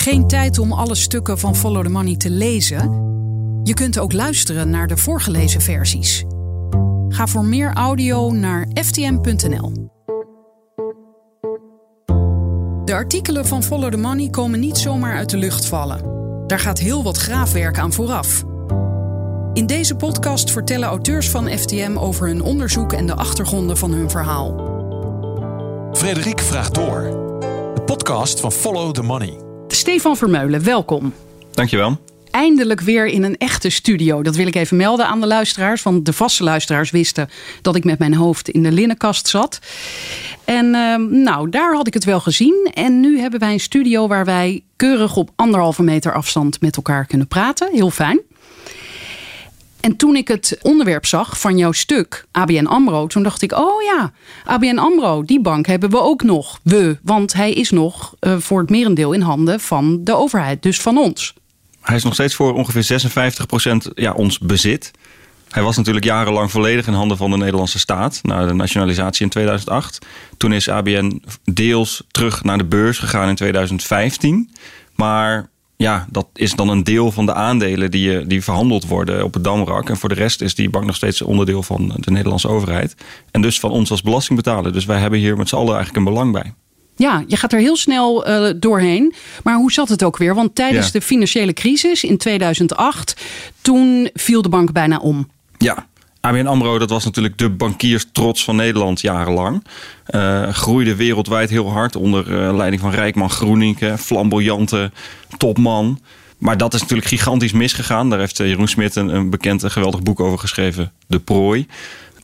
Geen 0.00 0.26
tijd 0.26 0.58
om 0.58 0.72
alle 0.72 0.94
stukken 0.94 1.38
van 1.38 1.56
Follow 1.56 1.84
the 1.84 1.90
Money 1.90 2.16
te 2.16 2.30
lezen? 2.30 2.78
Je 3.62 3.74
kunt 3.74 3.98
ook 3.98 4.12
luisteren 4.12 4.70
naar 4.70 4.86
de 4.86 4.96
voorgelezen 4.96 5.60
versies. 5.60 6.24
Ga 7.08 7.26
voor 7.26 7.44
meer 7.44 7.72
audio 7.72 8.32
naar 8.32 8.68
ftm.nl. 8.74 9.90
De 12.84 12.92
artikelen 12.94 13.46
van 13.46 13.62
Follow 13.62 13.90
the 13.90 13.96
Money 13.96 14.28
komen 14.28 14.60
niet 14.60 14.78
zomaar 14.78 15.16
uit 15.16 15.30
de 15.30 15.36
lucht 15.36 15.66
vallen. 15.66 16.00
Daar 16.46 16.60
gaat 16.60 16.78
heel 16.78 17.02
wat 17.02 17.16
graafwerk 17.16 17.78
aan 17.78 17.92
vooraf. 17.92 18.44
In 19.52 19.66
deze 19.66 19.94
podcast 19.94 20.50
vertellen 20.50 20.88
auteurs 20.88 21.30
van 21.30 21.48
FTM 21.48 21.96
over 21.96 22.26
hun 22.26 22.42
onderzoek 22.42 22.92
en 22.92 23.06
de 23.06 23.14
achtergronden 23.14 23.76
van 23.76 23.92
hun 23.92 24.10
verhaal. 24.10 24.54
Frederik 25.92 26.40
vraagt 26.40 26.74
door. 26.74 27.02
De 27.74 27.82
podcast 27.86 28.40
van 28.40 28.52
Follow 28.52 28.92
the 28.92 29.02
Money. 29.02 29.49
Stefan 29.80 30.16
Vermeulen, 30.16 30.64
welkom. 30.64 31.12
Dankjewel. 31.50 32.00
Eindelijk 32.30 32.80
weer 32.80 33.06
in 33.06 33.22
een 33.22 33.36
echte 33.36 33.70
studio. 33.70 34.22
Dat 34.22 34.36
wil 34.36 34.46
ik 34.46 34.54
even 34.54 34.76
melden 34.76 35.06
aan 35.06 35.20
de 35.20 35.26
luisteraars. 35.26 35.82
Want 35.82 36.06
de 36.06 36.12
vaste 36.12 36.44
luisteraars 36.44 36.90
wisten 36.90 37.28
dat 37.62 37.76
ik 37.76 37.84
met 37.84 37.98
mijn 37.98 38.14
hoofd 38.14 38.48
in 38.48 38.62
de 38.62 38.72
linnenkast 38.72 39.28
zat. 39.28 39.58
En 40.44 40.74
ehm, 40.74 41.22
nou, 41.22 41.50
daar 41.50 41.74
had 41.74 41.86
ik 41.86 41.94
het 41.94 42.04
wel 42.04 42.20
gezien. 42.20 42.70
En 42.74 43.00
nu 43.00 43.20
hebben 43.20 43.40
wij 43.40 43.52
een 43.52 43.60
studio 43.60 44.08
waar 44.08 44.24
wij 44.24 44.62
keurig 44.76 45.16
op 45.16 45.30
anderhalve 45.36 45.82
meter 45.82 46.12
afstand 46.12 46.60
met 46.60 46.76
elkaar 46.76 47.06
kunnen 47.06 47.28
praten. 47.28 47.68
Heel 47.72 47.90
fijn. 47.90 48.20
En 49.80 49.96
toen 49.96 50.16
ik 50.16 50.28
het 50.28 50.58
onderwerp 50.62 51.06
zag 51.06 51.40
van 51.40 51.58
jouw 51.58 51.72
stuk, 51.72 52.24
ABN 52.30 52.66
AMRO, 52.66 53.06
toen 53.06 53.22
dacht 53.22 53.42
ik, 53.42 53.52
oh 53.52 53.82
ja, 53.82 54.12
ABN 54.44 54.78
AMRO, 54.78 55.22
die 55.22 55.40
bank 55.40 55.66
hebben 55.66 55.90
we 55.90 56.00
ook 56.00 56.22
nog. 56.22 56.60
We, 56.62 56.98
want 57.02 57.32
hij 57.32 57.52
is 57.52 57.70
nog 57.70 58.14
uh, 58.20 58.36
voor 58.38 58.60
het 58.60 58.70
merendeel 58.70 59.12
in 59.12 59.20
handen 59.20 59.60
van 59.60 60.04
de 60.04 60.14
overheid, 60.14 60.62
dus 60.62 60.80
van 60.80 60.98
ons. 60.98 61.34
Hij 61.80 61.96
is 61.96 62.04
nog 62.04 62.14
steeds 62.14 62.34
voor 62.34 62.54
ongeveer 62.54 63.10
56% 63.88 63.92
ja, 63.94 64.12
ons 64.12 64.38
bezit. 64.38 64.90
Hij 65.48 65.62
was 65.62 65.76
natuurlijk 65.76 66.04
jarenlang 66.04 66.50
volledig 66.50 66.86
in 66.86 66.92
handen 66.92 67.16
van 67.16 67.30
de 67.30 67.36
Nederlandse 67.36 67.78
staat 67.78 68.18
na 68.22 68.46
de 68.46 68.54
nationalisatie 68.54 69.24
in 69.24 69.30
2008. 69.30 70.06
Toen 70.36 70.52
is 70.52 70.68
ABN 70.68 71.22
deels 71.44 72.02
terug 72.10 72.44
naar 72.44 72.58
de 72.58 72.64
beurs 72.64 72.98
gegaan 72.98 73.28
in 73.28 73.34
2015. 73.34 74.50
Maar 74.94 75.49
ja, 75.80 76.06
dat 76.10 76.26
is 76.34 76.54
dan 76.54 76.68
een 76.68 76.84
deel 76.84 77.12
van 77.12 77.26
de 77.26 77.34
aandelen 77.34 77.90
die, 77.90 78.26
die 78.26 78.44
verhandeld 78.44 78.86
worden 78.86 79.24
op 79.24 79.34
het 79.34 79.44
Damrak. 79.44 79.88
En 79.88 79.96
voor 79.96 80.08
de 80.08 80.14
rest 80.14 80.40
is 80.40 80.54
die 80.54 80.70
bank 80.70 80.86
nog 80.86 80.96
steeds 80.96 81.22
onderdeel 81.22 81.62
van 81.62 81.92
de 81.96 82.10
Nederlandse 82.10 82.48
overheid. 82.48 82.94
En 83.30 83.42
dus 83.42 83.60
van 83.60 83.70
ons 83.70 83.90
als 83.90 84.02
belastingbetaler. 84.02 84.72
Dus 84.72 84.84
wij 84.84 84.98
hebben 84.98 85.18
hier 85.18 85.36
met 85.36 85.48
z'n 85.48 85.56
allen 85.56 85.74
eigenlijk 85.74 85.96
een 85.96 86.12
belang 86.12 86.32
bij. 86.32 86.54
Ja, 86.96 87.24
je 87.26 87.36
gaat 87.36 87.52
er 87.52 87.58
heel 87.58 87.76
snel 87.76 88.28
uh, 88.28 88.50
doorheen. 88.56 89.14
Maar 89.42 89.56
hoe 89.56 89.72
zat 89.72 89.88
het 89.88 90.04
ook 90.04 90.16
weer? 90.16 90.34
Want 90.34 90.54
tijdens 90.54 90.90
de 90.90 91.00
financiële 91.00 91.52
crisis 91.52 92.04
in 92.04 92.16
2008, 92.16 93.16
toen 93.60 94.10
viel 94.14 94.42
de 94.42 94.48
bank 94.48 94.72
bijna 94.72 94.98
om. 94.98 95.28
Ja, 95.58 95.86
ABN 96.20 96.46
AMRO, 96.46 96.78
dat 96.78 96.90
was 96.90 97.04
natuurlijk 97.04 97.38
de 97.38 97.50
bankierstrots 97.50 98.44
van 98.44 98.56
Nederland 98.56 99.00
jarenlang. 99.00 99.64
Uh, 100.10 100.48
groeide 100.48 100.96
wereldwijd 100.96 101.50
heel 101.50 101.70
hard 101.70 101.96
onder 101.96 102.28
uh, 102.28 102.56
leiding 102.56 102.82
van 102.82 102.90
Rijkman 102.90 103.30
Groeninken, 103.30 103.98
flamboyante 103.98 104.90
topman. 105.36 106.00
Maar 106.38 106.56
dat 106.56 106.74
is 106.74 106.80
natuurlijk 106.80 107.08
gigantisch 107.08 107.52
misgegaan. 107.52 108.10
Daar 108.10 108.18
heeft 108.18 108.36
Jeroen 108.36 108.68
Smit 108.68 108.96
een, 108.96 109.14
een 109.14 109.30
bekend 109.30 109.62
en 109.62 109.70
geweldig 109.70 110.02
boek 110.02 110.20
over 110.20 110.38
geschreven, 110.38 110.92
De 111.06 111.18
Prooi. 111.18 111.66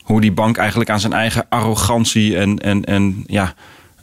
Hoe 0.01 0.21
die 0.21 0.31
bank 0.31 0.57
eigenlijk 0.57 0.89
aan 0.89 0.99
zijn 0.99 1.13
eigen 1.13 1.45
arrogantie 1.49 2.37
en, 2.37 2.59
en, 2.59 2.83
en 2.83 3.23
ja, 3.27 3.53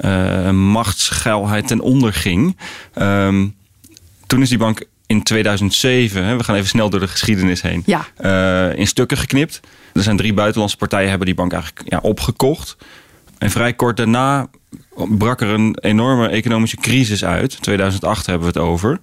uh, 0.00 0.50
machtsgeilheid 0.50 1.66
ten 1.66 1.80
onder 1.80 2.12
ging. 2.12 2.56
Um, 2.94 3.54
toen 4.26 4.42
is 4.42 4.48
die 4.48 4.58
bank 4.58 4.84
in 5.06 5.22
2007, 5.22 6.36
we 6.36 6.44
gaan 6.44 6.54
even 6.54 6.68
snel 6.68 6.90
door 6.90 7.00
de 7.00 7.08
geschiedenis 7.08 7.62
heen, 7.62 7.82
ja. 7.86 8.06
uh, 8.20 8.78
in 8.78 8.86
stukken 8.86 9.16
geknipt. 9.16 9.60
Er 9.92 10.02
zijn 10.02 10.16
drie 10.16 10.34
buitenlandse 10.34 10.76
partijen 10.76 11.08
hebben 11.08 11.26
die 11.26 11.36
bank 11.36 11.52
eigenlijk 11.52 11.90
ja, 11.90 11.98
opgekocht. 12.02 12.76
En 13.38 13.50
vrij 13.50 13.72
kort 13.72 13.96
daarna 13.96 14.48
brak 14.94 15.40
er 15.40 15.48
een 15.48 15.78
enorme 15.80 16.28
economische 16.28 16.76
crisis 16.76 17.24
uit. 17.24 17.62
2008 17.62 18.26
hebben 18.26 18.52
we 18.52 18.58
het 18.58 18.68
over. 18.68 19.00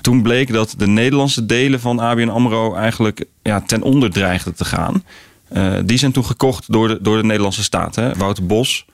Toen 0.00 0.22
bleek 0.22 0.52
dat 0.52 0.74
de 0.78 0.86
Nederlandse 0.86 1.46
delen 1.46 1.80
van 1.80 2.00
ABN 2.00 2.28
AMRO 2.28 2.74
eigenlijk 2.74 3.24
ja, 3.42 3.60
ten 3.60 3.82
onder 3.82 4.10
dreigden 4.10 4.54
te 4.54 4.64
gaan. 4.64 5.04
Uh, 5.52 5.74
die 5.84 5.98
zijn 5.98 6.12
toen 6.12 6.24
gekocht 6.24 6.72
door 6.72 6.88
de, 6.88 6.98
door 7.00 7.16
de 7.16 7.24
Nederlandse 7.24 7.62
staat. 7.62 7.94
Hè. 7.94 8.14
Wouter 8.14 8.46
Bos, 8.46 8.86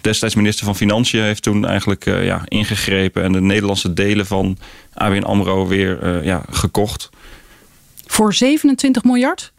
destijds 0.00 0.34
minister 0.34 0.64
van 0.64 0.76
Financiën, 0.76 1.22
heeft 1.22 1.42
toen 1.42 1.66
eigenlijk 1.66 2.06
uh, 2.06 2.24
ja, 2.24 2.42
ingegrepen 2.44 3.22
en 3.22 3.32
de 3.32 3.40
Nederlandse 3.40 3.92
delen 3.92 4.26
van 4.26 4.58
ABN 4.94 5.22
AMRO 5.22 5.66
weer 5.66 6.16
uh, 6.16 6.24
ja, 6.24 6.42
gekocht. 6.50 7.10
Voor 8.06 8.34
27 8.34 9.04
miljard? 9.04 9.52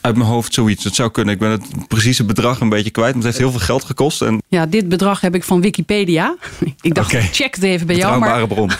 Uit 0.00 0.16
mijn 0.16 0.28
hoofd 0.28 0.54
zoiets. 0.54 0.84
Het 0.84 0.94
zou 0.94 1.10
kunnen. 1.10 1.34
Ik 1.34 1.40
ben 1.40 1.50
het 1.50 1.88
precieze 1.88 2.24
bedrag 2.24 2.60
een 2.60 2.68
beetje 2.68 2.90
kwijt. 2.90 3.14
Maar 3.14 3.24
het 3.24 3.24
heeft 3.24 3.38
heel 3.38 3.50
veel 3.50 3.66
geld 3.66 3.84
gekost. 3.84 4.22
En... 4.22 4.42
Ja, 4.48 4.66
dit 4.66 4.88
bedrag 4.88 5.20
heb 5.20 5.34
ik 5.34 5.44
van 5.44 5.60
Wikipedia. 5.60 6.36
Ik 6.80 6.94
dacht, 6.94 7.14
okay. 7.14 7.28
check 7.32 7.54
het 7.54 7.64
even 7.64 7.86
bij 7.86 7.96
jou. 7.96 8.18
Maar... 8.18 8.46
bron. 8.46 8.70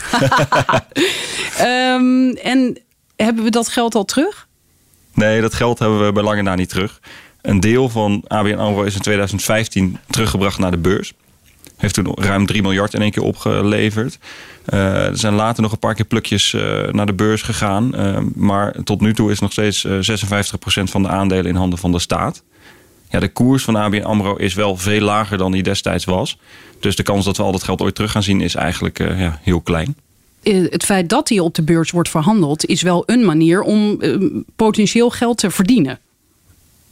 um, 1.61 2.31
en 2.53 2.79
hebben 3.17 3.45
we 3.45 3.51
dat 3.51 3.69
geld 3.69 3.95
al 3.95 4.05
terug? 4.05 4.47
Nee, 5.15 5.41
dat 5.41 5.55
geld 5.55 5.79
hebben 5.79 6.07
we 6.07 6.13
bij 6.13 6.23
lange 6.23 6.43
na 6.43 6.55
niet 6.55 6.69
terug. 6.69 7.01
Een 7.45 7.61
deel 7.61 7.89
van 7.89 8.25
ABN 8.27 8.55
AMRO 8.55 8.83
is 8.83 8.95
in 8.95 9.01
2015 9.01 9.99
teruggebracht 10.11 10.59
naar 10.59 10.71
de 10.71 10.77
beurs. 10.77 11.13
Heeft 11.77 11.95
toen 11.95 12.15
ruim 12.15 12.47
3 12.47 12.63
miljard 12.63 12.95
in 12.95 13.03
één 13.03 13.11
keer 13.11 13.23
opgeleverd. 13.23 14.19
Uh, 14.69 15.07
er 15.07 15.19
zijn 15.19 15.35
later 15.35 15.63
nog 15.63 15.73
een 15.73 15.79
paar 15.79 15.95
keer 15.95 16.05
plukjes 16.05 16.53
uh, 16.53 16.89
naar 16.91 17.07
de 17.07 17.13
beurs 17.13 17.43
gegaan. 17.43 17.93
Uh, 17.95 18.19
maar 18.35 18.75
tot 18.85 19.01
nu 19.01 19.15
toe 19.15 19.31
is 19.31 19.39
nog 19.39 19.53
steeds 19.53 19.87
56% 19.87 19.89
van 20.85 21.03
de 21.03 21.09
aandelen 21.09 21.47
in 21.47 21.55
handen 21.55 21.79
van 21.79 21.93
de 21.93 21.99
staat. 21.99 22.43
Ja, 23.11 23.21
de 23.21 23.29
koers 23.29 23.65
van 23.65 23.77
ABN 23.77 24.03
AMRO 24.03 24.37
is 24.37 24.55
wel 24.55 24.77
veel 24.77 25.01
lager 25.01 25.39
dan 25.39 25.53
die 25.53 25.63
destijds 25.63 26.05
was. 26.05 26.39
Dus 26.81 26.97
de 26.97 27.03
kans 27.03 27.25
dat 27.25 27.37
we 27.37 27.43
al 27.43 27.53
dat 27.53 27.63
geld 27.63 27.83
ooit 27.83 27.95
terug 27.95 28.11
gaan 28.11 28.23
zien 28.23 28.41
is 28.41 28.55
eigenlijk 28.55 28.99
ja, 28.99 29.39
heel 29.43 29.61
klein 29.61 29.97
het 30.71 30.85
feit 30.85 31.09
dat 31.09 31.27
die 31.27 31.43
op 31.43 31.55
de 31.55 31.63
beurs 31.63 31.91
wordt 31.91 32.09
verhandeld, 32.09 32.67
is 32.67 32.83
wel 32.83 33.03
een 33.07 33.25
manier 33.25 33.63
om 33.63 34.01
potentieel 34.57 35.11
geld 35.11 35.39
te 35.39 35.51
verdienen. 35.51 35.99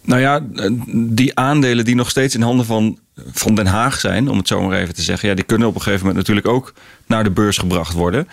Nou 0.04 0.20
ja, 0.20 0.40
die 0.94 1.36
aandelen 1.36 1.84
die 1.84 1.94
nog 1.94 2.10
steeds 2.10 2.34
in 2.34 2.42
handen 2.42 2.66
van, 2.66 2.98
van 3.32 3.54
Den 3.54 3.66
Haag 3.66 4.00
zijn, 4.00 4.28
om 4.28 4.38
het 4.38 4.48
zo 4.48 4.62
maar 4.62 4.78
even 4.78 4.94
te 4.94 5.02
zeggen, 5.02 5.28
ja, 5.28 5.34
die 5.34 5.44
kunnen 5.44 5.68
op 5.68 5.74
een 5.74 5.80
gegeven 5.80 6.06
moment 6.06 6.18
natuurlijk 6.18 6.54
ook 6.54 6.74
naar 7.06 7.24
de 7.24 7.30
beurs 7.30 7.58
gebracht 7.58 7.92
worden. 7.92 8.28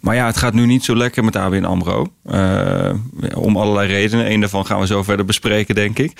Maar 0.00 0.14
ja, 0.14 0.26
het 0.26 0.36
gaat 0.36 0.54
nu 0.54 0.66
niet 0.66 0.84
zo 0.84 0.96
lekker 0.96 1.24
met 1.24 1.36
ABN 1.36 1.64
AMRO. 1.64 2.06
Uh, 2.26 2.90
om 3.34 3.56
allerlei 3.56 3.88
redenen. 3.88 4.30
Een 4.30 4.40
daarvan 4.40 4.66
gaan 4.66 4.80
we 4.80 4.86
zo 4.86 5.02
verder 5.02 5.24
bespreken, 5.24 5.74
denk 5.74 5.98
ik. 5.98 6.12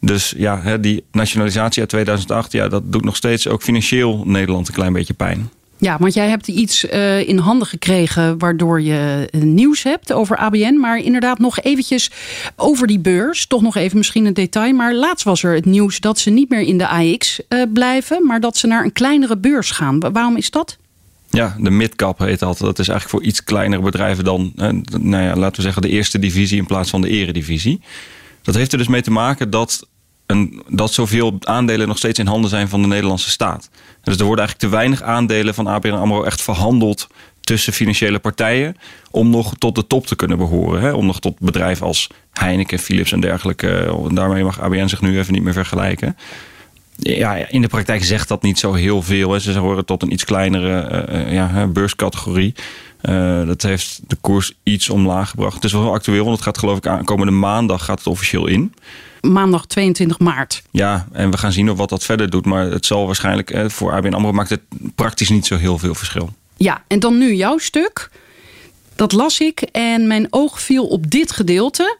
Dus 0.00 0.34
ja, 0.36 0.76
die 0.76 1.04
nationalisatie 1.12 1.80
uit 1.80 1.90
2008, 1.90 2.52
ja, 2.52 2.68
dat 2.68 2.92
doet 2.92 3.04
nog 3.04 3.16
steeds 3.16 3.48
ook 3.48 3.62
financieel 3.62 4.22
Nederland 4.26 4.68
een 4.68 4.74
klein 4.74 4.92
beetje 4.92 5.14
pijn. 5.14 5.50
Ja, 5.78 5.96
want 5.98 6.14
jij 6.14 6.28
hebt 6.28 6.48
iets 6.48 6.84
uh, 6.84 7.28
in 7.28 7.38
handen 7.38 7.66
gekregen 7.66 8.38
waardoor 8.38 8.80
je 8.80 9.28
nieuws 9.32 9.82
hebt 9.82 10.12
over 10.12 10.36
ABN. 10.36 10.74
Maar 10.74 10.98
inderdaad 10.98 11.38
nog 11.38 11.60
eventjes 11.60 12.10
over 12.56 12.86
die 12.86 12.98
beurs. 12.98 13.46
Toch 13.46 13.62
nog 13.62 13.76
even 13.76 13.96
misschien 13.96 14.24
een 14.24 14.34
detail. 14.34 14.72
Maar 14.72 14.94
laatst 14.94 15.24
was 15.24 15.42
er 15.42 15.54
het 15.54 15.64
nieuws 15.64 16.00
dat 16.00 16.18
ze 16.18 16.30
niet 16.30 16.50
meer 16.50 16.60
in 16.60 16.78
de 16.78 16.88
AX 16.88 17.40
uh, 17.48 17.62
blijven. 17.72 18.26
Maar 18.26 18.40
dat 18.40 18.56
ze 18.56 18.66
naar 18.66 18.84
een 18.84 18.92
kleinere 18.92 19.36
beurs 19.36 19.70
gaan. 19.70 20.00
Waarom 20.00 20.36
is 20.36 20.50
dat? 20.50 20.76
Ja, 21.30 21.56
de 21.58 21.70
midcap 21.70 22.18
heet 22.18 22.38
dat. 22.38 22.58
Dat 22.58 22.78
is 22.78 22.88
eigenlijk 22.88 23.08
voor 23.08 23.22
iets 23.22 23.44
kleinere 23.44 23.82
bedrijven 23.82 24.24
dan, 24.24 24.52
nou 25.00 25.22
ja, 25.22 25.36
laten 25.36 25.56
we 25.56 25.62
zeggen, 25.62 25.82
de 25.82 25.88
eerste 25.88 26.18
divisie 26.18 26.58
in 26.58 26.66
plaats 26.66 26.90
van 26.90 27.00
de 27.00 27.08
eredivisie. 27.08 27.80
Dat 28.42 28.54
heeft 28.54 28.72
er 28.72 28.78
dus 28.78 28.88
mee 28.88 29.02
te 29.02 29.10
maken 29.10 29.50
dat 29.50 29.86
een, 30.26 30.62
dat 30.68 30.92
zoveel 30.92 31.36
aandelen 31.40 31.88
nog 31.88 31.98
steeds 31.98 32.18
in 32.18 32.26
handen 32.26 32.50
zijn 32.50 32.68
van 32.68 32.82
de 32.82 32.88
Nederlandse 32.88 33.30
staat. 33.30 33.70
Dus 34.02 34.16
er 34.16 34.24
worden 34.24 34.44
eigenlijk 34.44 34.58
te 34.58 34.76
weinig 34.78 35.02
aandelen 35.02 35.54
van 35.54 35.66
ABN 35.66 35.90
AMRO 35.90 36.22
echt 36.22 36.42
verhandeld 36.42 37.08
tussen 37.40 37.72
financiële 37.72 38.18
partijen 38.18 38.76
om 39.10 39.30
nog 39.30 39.54
tot 39.58 39.74
de 39.74 39.86
top 39.86 40.06
te 40.06 40.16
kunnen 40.16 40.38
behoren. 40.38 40.80
Hè? 40.80 40.92
Om 40.92 41.06
nog 41.06 41.20
tot 41.20 41.38
bedrijven 41.38 41.86
als 41.86 42.08
Heineken, 42.32 42.78
Philips 42.78 43.12
en 43.12 43.20
dergelijke. 43.20 43.98
Daarmee 44.12 44.44
mag 44.44 44.60
ABN 44.60 44.86
zich 44.86 45.00
nu 45.00 45.18
even 45.18 45.32
niet 45.32 45.42
meer 45.42 45.52
vergelijken. 45.52 46.16
Ja, 46.96 47.34
in 47.34 47.62
de 47.62 47.68
praktijk 47.68 48.04
zegt 48.04 48.28
dat 48.28 48.42
niet 48.42 48.58
zo 48.58 48.72
heel 48.72 49.02
veel. 49.02 49.32
Hè. 49.32 49.38
Ze 49.38 49.58
horen 49.58 49.84
tot 49.84 50.02
een 50.02 50.12
iets 50.12 50.24
kleinere 50.24 51.06
uh, 51.12 51.32
ja, 51.32 51.66
beurscategorie. 51.66 52.54
Dat 53.46 53.62
heeft 53.62 54.00
de 54.06 54.16
koers 54.20 54.52
iets 54.62 54.90
omlaag 54.90 55.30
gebracht. 55.30 55.54
Het 55.54 55.64
is 55.64 55.72
wel 55.72 55.92
actueel, 55.92 56.24
want 56.24 56.36
het 56.36 56.44
gaat 56.44 56.58
geloof 56.58 56.76
ik 56.76 56.86
aan 56.86 57.04
komende 57.04 57.32
maandag 57.32 57.84
gaat 57.84 57.98
het 57.98 58.06
officieel 58.06 58.46
in 58.46 58.72
maandag 59.32 59.66
22 59.66 60.18
maart. 60.18 60.62
Ja, 60.70 61.08
en 61.12 61.30
we 61.30 61.36
gaan 61.36 61.52
zien 61.52 61.70
of 61.70 61.78
wat 61.78 61.88
dat 61.88 62.04
verder 62.04 62.30
doet. 62.30 62.44
Maar 62.44 62.70
het 62.70 62.86
zal 62.86 63.06
waarschijnlijk 63.06 63.50
eh, 63.50 63.68
voor 63.68 63.92
ABN 63.92 64.12
AMRO 64.12 64.32
maakt 64.32 64.50
het 64.50 64.60
praktisch 64.94 65.28
niet 65.28 65.46
zo 65.46 65.56
heel 65.56 65.78
veel 65.78 65.94
verschil. 65.94 66.32
Ja, 66.56 66.84
en 66.86 67.00
dan 67.00 67.18
nu 67.18 67.34
jouw 67.34 67.58
stuk. 67.58 68.10
Dat 68.96 69.12
las 69.12 69.40
ik 69.40 69.60
en 69.60 70.06
mijn 70.06 70.26
oog 70.30 70.60
viel 70.60 70.86
op 70.86 71.10
dit 71.10 71.32
gedeelte. 71.32 71.98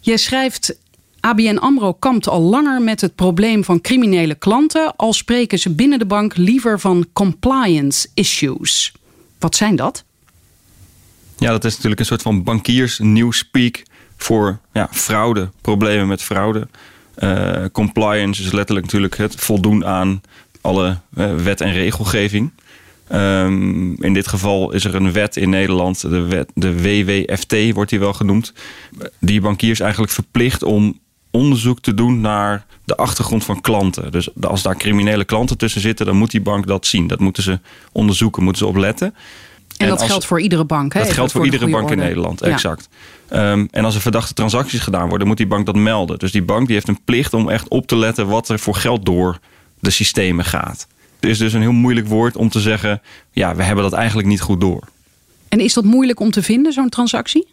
Jij 0.00 0.16
schrijft 0.16 0.76
ABN 1.20 1.56
AMRO 1.56 1.92
kampt 1.92 2.28
al 2.28 2.40
langer 2.40 2.82
met 2.82 3.00
het 3.00 3.14
probleem 3.14 3.64
van 3.64 3.80
criminele 3.80 4.34
klanten... 4.34 4.96
al 4.96 5.12
spreken 5.12 5.58
ze 5.58 5.70
binnen 5.74 5.98
de 5.98 6.06
bank 6.06 6.36
liever 6.36 6.80
van 6.80 7.06
compliance 7.12 8.08
issues. 8.14 8.92
Wat 9.38 9.56
zijn 9.56 9.76
dat? 9.76 10.04
Ja, 11.38 11.50
dat 11.50 11.64
is 11.64 11.72
natuurlijk 11.72 12.00
een 12.00 12.06
soort 12.06 12.22
van 12.22 12.42
bankiers 12.42 12.98
nieuwspeak 12.98 13.82
voor 14.22 14.58
ja, 14.72 14.88
fraude, 14.90 15.50
problemen 15.60 16.06
met 16.06 16.22
fraude. 16.22 16.68
Uh, 17.18 17.64
compliance 17.72 18.42
is 18.42 18.52
letterlijk 18.52 18.86
natuurlijk 18.86 19.16
het 19.16 19.34
voldoen 19.34 19.86
aan 19.86 20.20
alle 20.60 20.98
uh, 21.14 21.34
wet 21.34 21.60
en 21.60 21.72
regelgeving. 21.72 22.52
Um, 23.12 24.02
in 24.02 24.14
dit 24.14 24.28
geval 24.28 24.72
is 24.72 24.84
er 24.84 24.94
een 24.94 25.12
wet 25.12 25.36
in 25.36 25.50
Nederland, 25.50 26.00
de, 26.00 26.20
wet, 26.20 26.50
de 26.54 26.82
WWFT 26.82 27.72
wordt 27.72 27.90
die 27.90 27.98
wel 27.98 28.12
genoemd, 28.12 28.52
die 29.20 29.40
bankiers 29.40 29.80
eigenlijk 29.80 30.12
verplicht 30.12 30.62
om 30.62 31.00
onderzoek 31.30 31.80
te 31.80 31.94
doen 31.94 32.20
naar 32.20 32.66
de 32.84 32.96
achtergrond 32.96 33.44
van 33.44 33.60
klanten. 33.60 34.12
Dus 34.12 34.28
als 34.40 34.62
daar 34.62 34.76
criminele 34.76 35.24
klanten 35.24 35.58
tussen 35.58 35.80
zitten, 35.80 36.06
dan 36.06 36.16
moet 36.16 36.30
die 36.30 36.40
bank 36.40 36.66
dat 36.66 36.86
zien. 36.86 37.06
Dat 37.06 37.20
moeten 37.20 37.42
ze 37.42 37.58
onderzoeken, 37.92 38.42
moeten 38.42 38.62
ze 38.62 38.68
opletten. 38.68 39.14
En, 39.76 39.88
dat 39.88 40.02
geldt 40.02 40.24
voor 40.24 40.40
iedere 40.40 40.64
bank, 40.64 40.94
hè? 40.94 41.00
Dat 41.00 41.12
geldt 41.12 41.32
voor, 41.32 41.44
iedere 41.44 41.70
bank 41.70 41.90
in 41.90 41.98
Nederland, 41.98 42.42
exact. 42.42 42.88
Um, 43.30 43.68
en 43.70 43.84
als 43.84 43.94
er 43.94 44.00
verdachte 44.00 44.34
transacties 44.34 44.80
gedaan 44.80 45.08
worden, 45.08 45.26
moet 45.26 45.36
die 45.36 45.46
bank 45.46 45.66
dat 45.66 45.74
melden. 45.74 46.18
Dus 46.18 46.32
die 46.32 46.42
bank 46.42 46.66
die 46.66 46.74
heeft 46.74 46.88
een 46.88 47.04
plicht 47.04 47.34
om 47.34 47.48
echt 47.48 47.68
op 47.68 47.86
te 47.86 47.96
letten 47.96 48.26
wat 48.26 48.48
er 48.48 48.58
voor 48.58 48.74
geld 48.74 49.04
door 49.04 49.38
de 49.80 49.90
systemen 49.90 50.44
gaat. 50.44 50.86
Het 51.20 51.30
is 51.30 51.38
dus 51.38 51.52
een 51.52 51.60
heel 51.60 51.72
moeilijk 51.72 52.06
woord 52.06 52.36
om 52.36 52.48
te 52.48 52.60
zeggen, 52.60 53.02
ja, 53.30 53.54
we 53.54 53.62
hebben 53.62 53.84
dat 53.84 53.92
eigenlijk 53.92 54.28
niet 54.28 54.40
goed 54.40 54.60
door. 54.60 54.88
En 55.48 55.60
is 55.60 55.74
dat 55.74 55.84
moeilijk 55.84 56.20
om 56.20 56.30
te 56.30 56.42
vinden, 56.42 56.72
zo'n 56.72 56.88
transactie? 56.88 57.46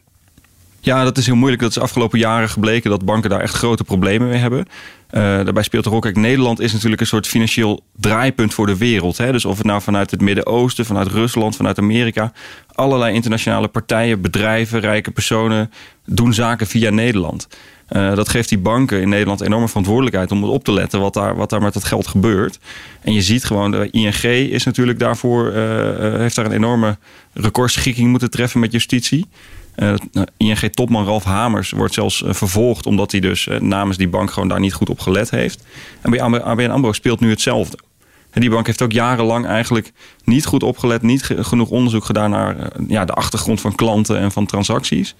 Ja, 0.80 1.04
dat 1.04 1.18
is 1.18 1.25
heel 1.25 1.36
moeilijk. 1.36 1.62
Dat 1.62 1.71
is 1.71 1.80
afgelopen 1.80 2.19
jaren 2.19 2.50
gebleken 2.50 2.89
dat 2.89 3.06
banken 3.06 3.30
daar 3.30 3.42
echt 3.42 3.54
grote 3.54 3.83
problemen 3.83 4.27
mee 4.30 4.39
hebben. 4.39 4.66
Uh, 5.12 5.22
daarbij 5.22 5.64
speelt 5.64 5.86
er 5.86 5.94
ook, 5.94 6.02
kijk, 6.02 6.16
Nederland 6.16 6.60
is 6.60 6.74
natuurlijk 6.74 7.02
een 7.02 7.08
soort 7.08 7.28
financieel 7.28 7.84
draaipunt 7.96 8.54
voor 8.54 8.66
de 8.66 8.78
wereld. 8.78 9.18
Hè? 9.18 9.32
Dus 9.32 9.46
of 9.46 9.58
het 9.58 9.66
nou 9.66 9.82
vanuit 9.82 10.12
het 10.12 10.22
Midden-Oosten, 10.22 10.86
vanuit 10.86 11.08
Rusland, 11.08 11.56
vanuit 11.56 11.78
Amerika. 11.78 12.32
Allerlei 12.74 13.14
internationale 13.14 13.68
partijen, 13.68 14.22
bedrijven, 14.22 14.80
rijke 14.80 15.12
personen 15.12 15.72
doen 16.06 16.34
zaken 16.34 16.68
via 16.68 16.90
Nederland. 16.90 17.48
Uh, 17.90 18.16
dat 18.16 18.30
geeft 18.30 18.50
die 18.50 18.58
banken 18.58 19.02
in 19.02 19.10
Nederland 19.10 19.42
enorme 19.42 19.68
verantwoordelijkheid 19.68 20.32
om 20.32 20.44
op 20.44 20.64
te 20.64 20.72
letten 20.72 21.00
wat 21.00 21.14
daar, 21.14 21.36
wat 21.36 21.50
daar 21.50 21.62
met 21.62 21.74
dat 21.74 21.84
geld 21.84 22.08
gebeurt. 22.08 22.60
En 23.02 23.14
je 23.14 23.22
ziet 23.22 23.44
gewoon, 23.44 23.72
de 23.72 23.90
ING 23.92 24.24
is 24.52 24.64
natuurlijk 24.64 25.00
daarvoor, 25.00 25.48
uh, 25.48 25.54
heeft 26.18 26.36
daar 26.36 26.46
een 26.46 26.52
enorme 26.52 26.98
recordschikking 27.34 28.10
moeten 28.10 28.30
treffen 28.30 28.60
met 28.60 28.72
justitie. 28.72 29.26
Eh, 29.80 29.94
ING-topman 30.38 31.06
Ralf 31.06 31.24
Hamers 31.24 31.72
wordt 31.72 31.94
zelfs 31.94 32.22
uh, 32.22 32.34
vervolgd 32.34 32.86
omdat 32.86 33.12
hij 33.12 33.20
dus 33.20 33.48
uh, 33.48 33.60
namens 33.60 33.98
die 33.98 34.08
bank 34.08 34.31
gewoon 34.31 34.50
daar 34.50 34.60
niet 34.60 34.74
goed 34.74 34.90
op 34.90 35.00
gelet 35.00 35.30
heeft. 35.30 35.64
En 36.02 36.12
bij 36.12 36.22
ABN 36.22 36.70
AMRO 36.70 36.94
speelt 36.94 37.20
nu 37.20 37.30
hetzelfde. 37.30 37.78
En 38.30 38.42
die 38.42 38.50
bank 38.50 38.66
heeft 38.66 38.81
ook 38.81 38.92
jarenlang 38.92 39.46
eigenlijk 39.46 39.92
niet 40.24 40.46
goed 40.46 40.64
opgelet, 40.64 41.02
niet 41.02 41.24
genoeg 41.24 41.70
onderzoek 41.70 42.06
gedaan 42.06 42.30
naar 42.30 42.72
ja, 42.88 43.06
de 43.06 43.14
achtergrond 43.14 43.62
van 43.62 43.76
klanten 43.76 44.20
en 44.20 44.31
van 44.31 44.46
transacties. 44.46 45.16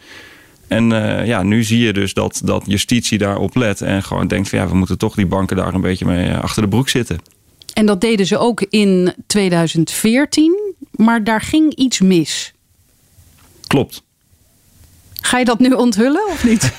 En 0.68 0.90
ja, 1.26 1.44
nu 1.44 1.64
zie 1.64 1.80
je 1.80 1.94
dus 1.94 2.14
dat, 2.14 2.42
dat 2.44 2.64
justitie 2.66 3.18
daarop 3.18 3.56
let 3.56 3.82
en 3.82 4.04
gewoon 4.04 4.28
denkt 4.28 4.50
van 4.50 4.60
ja, 4.60 4.68
we 4.68 4.76
moeten 4.76 4.98
toch 4.98 5.16
die 5.16 5.26
banken 5.26 5.56
daar 5.56 5.74
een 5.74 5.82
beetje 5.82 6.06
mee 6.06 6.34
achter 6.34 6.62
de 6.62 6.68
broek 6.70 6.90
zitten. 6.90 7.18
En 7.74 7.86
dat 7.86 8.02
deden 8.02 8.26
ze 8.26 8.38
ook 8.38 8.62
in 8.70 9.14
2014, 9.28 10.74
maar 10.92 11.24
daar 11.24 11.42
ging 11.42 11.76
iets 11.76 12.00
mis. 12.00 12.54
Klopt. 13.68 14.04
Ga 15.22 15.38
je 15.38 15.46
dat 15.46 15.60
nu 15.60 15.72
onthullen 15.72 16.28
of 16.28 16.44
niet? 16.44 16.72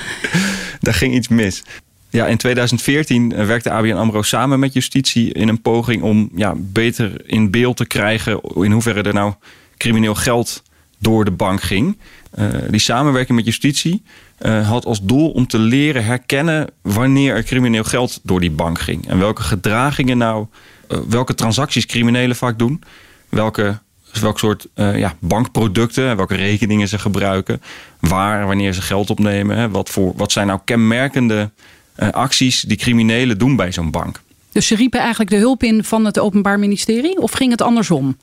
Daar 0.80 0.94
ging 0.94 1.14
iets 1.14 1.28
mis. 1.28 1.62
Ja, 2.10 2.26
in 2.26 2.36
2014 2.36 3.32
eh, 3.32 3.46
werkte 3.46 3.70
ABN 3.70 3.92
AMRO 3.92 4.22
samen 4.22 4.58
met 4.58 4.72
justitie 4.72 5.32
in 5.32 5.48
een 5.48 5.62
poging 5.62 6.02
om 6.02 6.30
ja, 6.34 6.54
beter 6.56 7.30
in 7.30 7.50
beeld 7.50 7.76
te 7.76 7.86
krijgen 7.86 8.40
in 8.54 8.72
hoeverre 8.72 9.02
er 9.02 9.14
nou 9.14 9.32
crimineel 9.76 10.14
geld 10.14 10.62
door 10.98 11.24
de 11.24 11.30
bank 11.30 11.62
ging. 11.62 11.98
Uh, 12.38 12.48
die 12.70 12.80
samenwerking 12.80 13.36
met 13.36 13.46
justitie 13.46 14.02
uh, 14.40 14.68
had 14.68 14.84
als 14.84 15.02
doel 15.02 15.30
om 15.30 15.46
te 15.46 15.58
leren 15.58 16.04
herkennen 16.04 16.68
wanneer 16.82 17.34
er 17.34 17.42
crimineel 17.42 17.84
geld 17.84 18.20
door 18.22 18.40
die 18.40 18.50
bank 18.50 18.80
ging. 18.80 19.08
En 19.08 19.18
welke 19.18 19.42
gedragingen 19.42 20.18
nou, 20.18 20.46
uh, 20.88 20.98
welke 21.08 21.34
transacties 21.34 21.86
criminelen 21.86 22.36
vaak 22.36 22.58
doen, 22.58 22.82
welke 23.28 23.78
dus 24.12 24.20
welk 24.20 24.38
soort 24.38 24.66
uh, 24.74 24.98
ja, 24.98 25.16
bankproducten, 25.18 26.16
welke 26.16 26.34
rekeningen 26.34 26.88
ze 26.88 26.98
gebruiken, 26.98 27.62
waar, 28.00 28.46
wanneer 28.46 28.72
ze 28.72 28.82
geld 28.82 29.10
opnemen. 29.10 29.56
Hè, 29.56 29.70
wat, 29.70 29.90
voor, 29.90 30.12
wat 30.16 30.32
zijn 30.32 30.46
nou 30.46 30.60
kenmerkende 30.64 31.50
uh, 31.96 32.08
acties 32.08 32.60
die 32.60 32.76
criminelen 32.76 33.38
doen 33.38 33.56
bij 33.56 33.72
zo'n 33.72 33.90
bank. 33.90 34.20
Dus 34.52 34.66
ze 34.66 34.74
riepen 34.74 35.00
eigenlijk 35.00 35.30
de 35.30 35.36
hulp 35.36 35.62
in 35.62 35.84
van 35.84 36.04
het 36.04 36.18
Openbaar 36.18 36.58
Ministerie 36.58 37.18
of 37.18 37.32
ging 37.32 37.50
het 37.50 37.62
andersom? 37.62 38.16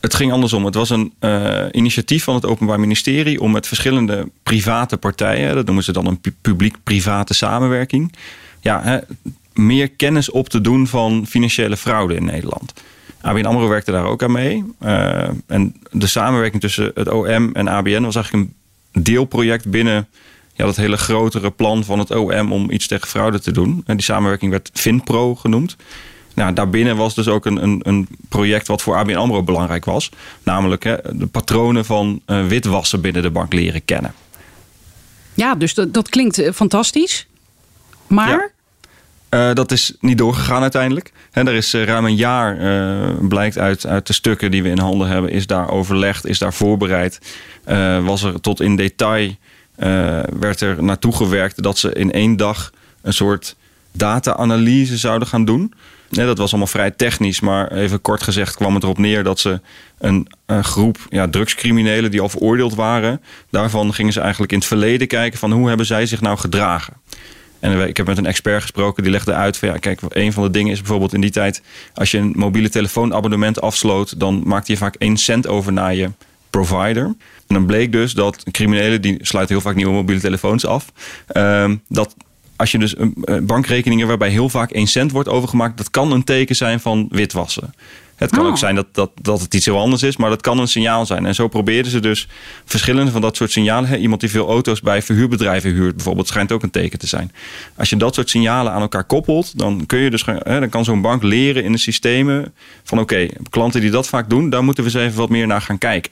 Het 0.00 0.14
ging 0.14 0.32
andersom. 0.32 0.64
Het 0.64 0.74
was 0.74 0.90
een 0.90 1.12
uh, 1.20 1.64
initiatief 1.70 2.24
van 2.24 2.34
het 2.34 2.46
Openbaar 2.46 2.80
Ministerie 2.80 3.40
om 3.40 3.50
met 3.50 3.66
verschillende 3.66 4.28
private 4.42 4.96
partijen, 4.96 5.54
dat 5.54 5.66
noemen 5.66 5.84
ze 5.84 5.92
dan 5.92 6.06
een 6.06 6.20
publiek-private 6.40 7.34
samenwerking, 7.34 8.14
ja, 8.60 8.82
hè, 8.82 8.98
meer 9.52 9.88
kennis 9.90 10.30
op 10.30 10.48
te 10.48 10.60
doen 10.60 10.86
van 10.86 11.26
financiële 11.26 11.76
fraude 11.76 12.14
in 12.14 12.24
Nederland. 12.24 12.72
ABN 13.22 13.44
AMRO 13.44 13.68
werkte 13.68 13.92
daar 13.92 14.04
ook 14.04 14.22
aan 14.22 14.32
mee. 14.32 14.64
Uh, 14.82 15.28
en 15.46 15.74
de 15.90 16.06
samenwerking 16.06 16.62
tussen 16.62 16.90
het 16.94 17.08
OM 17.08 17.54
en 17.54 17.68
ABN 17.68 18.02
was 18.02 18.14
eigenlijk 18.14 18.48
een 18.92 19.02
deelproject 19.02 19.70
binnen 19.70 20.08
ja, 20.54 20.64
dat 20.64 20.76
hele 20.76 20.96
grotere 20.96 21.50
plan 21.50 21.84
van 21.84 21.98
het 21.98 22.10
OM 22.10 22.52
om 22.52 22.70
iets 22.70 22.86
tegen 22.86 23.08
fraude 23.08 23.40
te 23.40 23.52
doen. 23.52 23.82
En 23.86 23.96
die 23.96 24.04
samenwerking 24.04 24.50
werd 24.50 24.70
FinPro 24.72 25.34
genoemd. 25.34 25.76
Nou, 26.34 26.52
daarbinnen 26.52 26.96
was 26.96 27.14
dus 27.14 27.28
ook 27.28 27.46
een, 27.46 27.62
een, 27.62 27.80
een 27.82 28.08
project 28.28 28.66
wat 28.66 28.82
voor 28.82 28.96
ABN 28.96 29.14
AMRO 29.14 29.42
belangrijk 29.42 29.84
was. 29.84 30.10
Namelijk 30.42 30.84
hè, 30.84 30.96
de 31.12 31.26
patronen 31.26 31.84
van 31.84 32.20
uh, 32.26 32.46
witwassen 32.46 33.00
binnen 33.00 33.22
de 33.22 33.30
bank 33.30 33.52
leren 33.52 33.84
kennen. 33.84 34.14
Ja, 35.34 35.54
dus 35.54 35.74
dat, 35.74 35.94
dat 35.94 36.08
klinkt 36.08 36.38
eh, 36.38 36.52
fantastisch. 36.52 37.26
Maar... 38.06 38.28
Ja. 38.28 38.50
Uh, 39.34 39.52
dat 39.52 39.70
is 39.70 39.94
niet 40.00 40.18
doorgegaan 40.18 40.62
uiteindelijk. 40.62 41.12
He, 41.30 41.42
er 41.42 41.54
is 41.54 41.74
uh, 41.74 41.84
ruim 41.84 42.04
een 42.04 42.16
jaar, 42.16 42.60
uh, 42.60 43.28
blijkt 43.28 43.58
uit, 43.58 43.86
uit 43.86 44.06
de 44.06 44.12
stukken 44.12 44.50
die 44.50 44.62
we 44.62 44.68
in 44.68 44.78
handen 44.78 45.08
hebben, 45.08 45.30
is 45.30 45.46
daar 45.46 45.70
overlegd, 45.70 46.26
is 46.26 46.38
daar 46.38 46.52
voorbereid. 46.52 47.18
was 48.02 48.22
er 48.22 48.40
tot 48.40 48.60
in 48.60 48.76
detail, 48.76 49.30
werd 50.38 50.60
er 50.60 50.82
naartoe 50.82 51.16
gewerkt 51.16 51.62
dat 51.62 51.78
ze 51.78 51.92
in 51.92 52.12
één 52.12 52.36
dag 52.36 52.72
een 53.02 53.12
soort 53.12 53.56
data-analyse 53.92 54.96
zouden 54.96 55.28
gaan 55.28 55.44
doen. 55.44 55.72
Dat 56.10 56.38
was 56.38 56.50
allemaal 56.50 56.66
vrij 56.66 56.90
technisch, 56.90 57.40
maar 57.40 57.72
even 57.72 58.00
kort 58.00 58.22
gezegd 58.22 58.54
kwam 58.54 58.74
het 58.74 58.82
erop 58.82 58.98
neer 58.98 59.24
dat 59.24 59.40
ze 59.40 59.60
een, 59.98 60.26
een, 60.46 60.64
groep 60.64 60.98
ja, 61.08 61.28
drugscriminelen 61.28 62.10
die 62.10 62.20
al 62.20 62.28
veroordeeld 62.28 62.74
waren, 62.74 63.20
daarvan 63.50 63.94
gingen 63.94 64.12
ze 64.12 64.20
eigenlijk 64.20 64.52
in 64.52 64.58
het 64.58 64.66
verleden 64.66 65.06
kijken 65.06 65.38
van 65.38 65.52
hoe 65.52 65.68
hebben 65.68 65.86
zij 65.86 66.06
zich 66.06 66.20
nou 66.20 66.38
gedragen. 66.38 66.94
En 67.62 67.88
ik 67.88 67.96
heb 67.96 68.06
met 68.06 68.18
een 68.18 68.26
expert 68.26 68.62
gesproken 68.62 69.02
die 69.02 69.12
legde 69.12 69.32
uit 69.32 69.56
van 69.56 69.68
ja, 69.68 69.76
kijk, 69.76 70.00
een 70.08 70.32
van 70.32 70.42
de 70.42 70.50
dingen 70.50 70.72
is 70.72 70.78
bijvoorbeeld 70.78 71.14
in 71.14 71.20
die 71.20 71.30
tijd, 71.30 71.62
als 71.94 72.10
je 72.10 72.18
een 72.18 72.32
mobiele 72.36 72.68
telefoonabonnement 72.68 73.60
afsloot, 73.60 74.20
dan 74.20 74.42
maakte 74.44 74.72
je 74.72 74.78
vaak 74.78 74.94
1 74.94 75.16
cent 75.16 75.46
over 75.46 75.72
naar 75.72 75.94
je 75.94 76.10
provider. 76.50 77.04
En 77.04 77.54
dan 77.54 77.66
bleek 77.66 77.92
dus 77.92 78.12
dat 78.12 78.42
criminelen, 78.50 79.00
die 79.00 79.18
sluiten 79.20 79.54
heel 79.54 79.64
vaak 79.64 79.74
nieuwe 79.74 79.92
mobiele 79.92 80.20
telefoons 80.20 80.66
af, 80.66 80.92
uh, 81.32 81.70
dat 81.88 82.14
als 82.56 82.70
je 82.70 82.78
dus 82.78 82.94
bankrekeningen 83.42 84.06
waarbij 84.06 84.30
heel 84.30 84.48
vaak 84.48 84.70
1 84.70 84.86
cent 84.86 85.10
wordt 85.10 85.28
overgemaakt, 85.28 85.76
dat 85.76 85.90
kan 85.90 86.12
een 86.12 86.24
teken 86.24 86.56
zijn 86.56 86.80
van 86.80 87.06
witwassen. 87.10 87.74
Het 88.22 88.30
kan 88.30 88.46
ook 88.46 88.52
oh. 88.52 88.58
zijn 88.58 88.74
dat, 88.74 88.86
dat, 88.92 89.10
dat 89.22 89.40
het 89.40 89.54
iets 89.54 89.64
heel 89.64 89.78
anders 89.78 90.02
is, 90.02 90.16
maar 90.16 90.30
dat 90.30 90.40
kan 90.40 90.58
een 90.58 90.68
signaal 90.68 91.06
zijn. 91.06 91.26
En 91.26 91.34
zo 91.34 91.48
probeerden 91.48 91.90
ze 91.90 92.00
dus 92.00 92.28
verschillende 92.64 93.10
van 93.10 93.20
dat 93.20 93.36
soort 93.36 93.50
signalen. 93.50 94.00
Iemand 94.00 94.20
die 94.20 94.30
veel 94.30 94.48
auto's 94.48 94.80
bij 94.80 95.02
verhuurbedrijven 95.02 95.70
huurt, 95.70 95.94
bijvoorbeeld, 95.96 96.28
schijnt 96.28 96.52
ook 96.52 96.62
een 96.62 96.70
teken 96.70 96.98
te 96.98 97.06
zijn. 97.06 97.32
Als 97.76 97.90
je 97.90 97.96
dat 97.96 98.14
soort 98.14 98.30
signalen 98.30 98.72
aan 98.72 98.80
elkaar 98.80 99.04
koppelt, 99.04 99.58
dan 99.58 99.86
kun 99.86 99.98
je 99.98 100.10
dus 100.10 100.24
hè, 100.24 100.60
dan 100.60 100.68
kan 100.68 100.84
zo'n 100.84 101.00
bank 101.00 101.22
leren 101.22 101.64
in 101.64 101.72
de 101.72 101.78
systemen 101.78 102.54
van 102.84 102.98
oké, 102.98 103.28
klanten 103.50 103.80
die 103.80 103.90
dat 103.90 104.08
vaak 104.08 104.30
doen, 104.30 104.50
daar 104.50 104.64
moeten 104.64 104.84
we 104.84 104.90
eens 104.90 105.06
even 105.06 105.18
wat 105.18 105.28
meer 105.28 105.46
naar 105.46 105.62
gaan 105.62 105.78
kijken. 105.78 106.10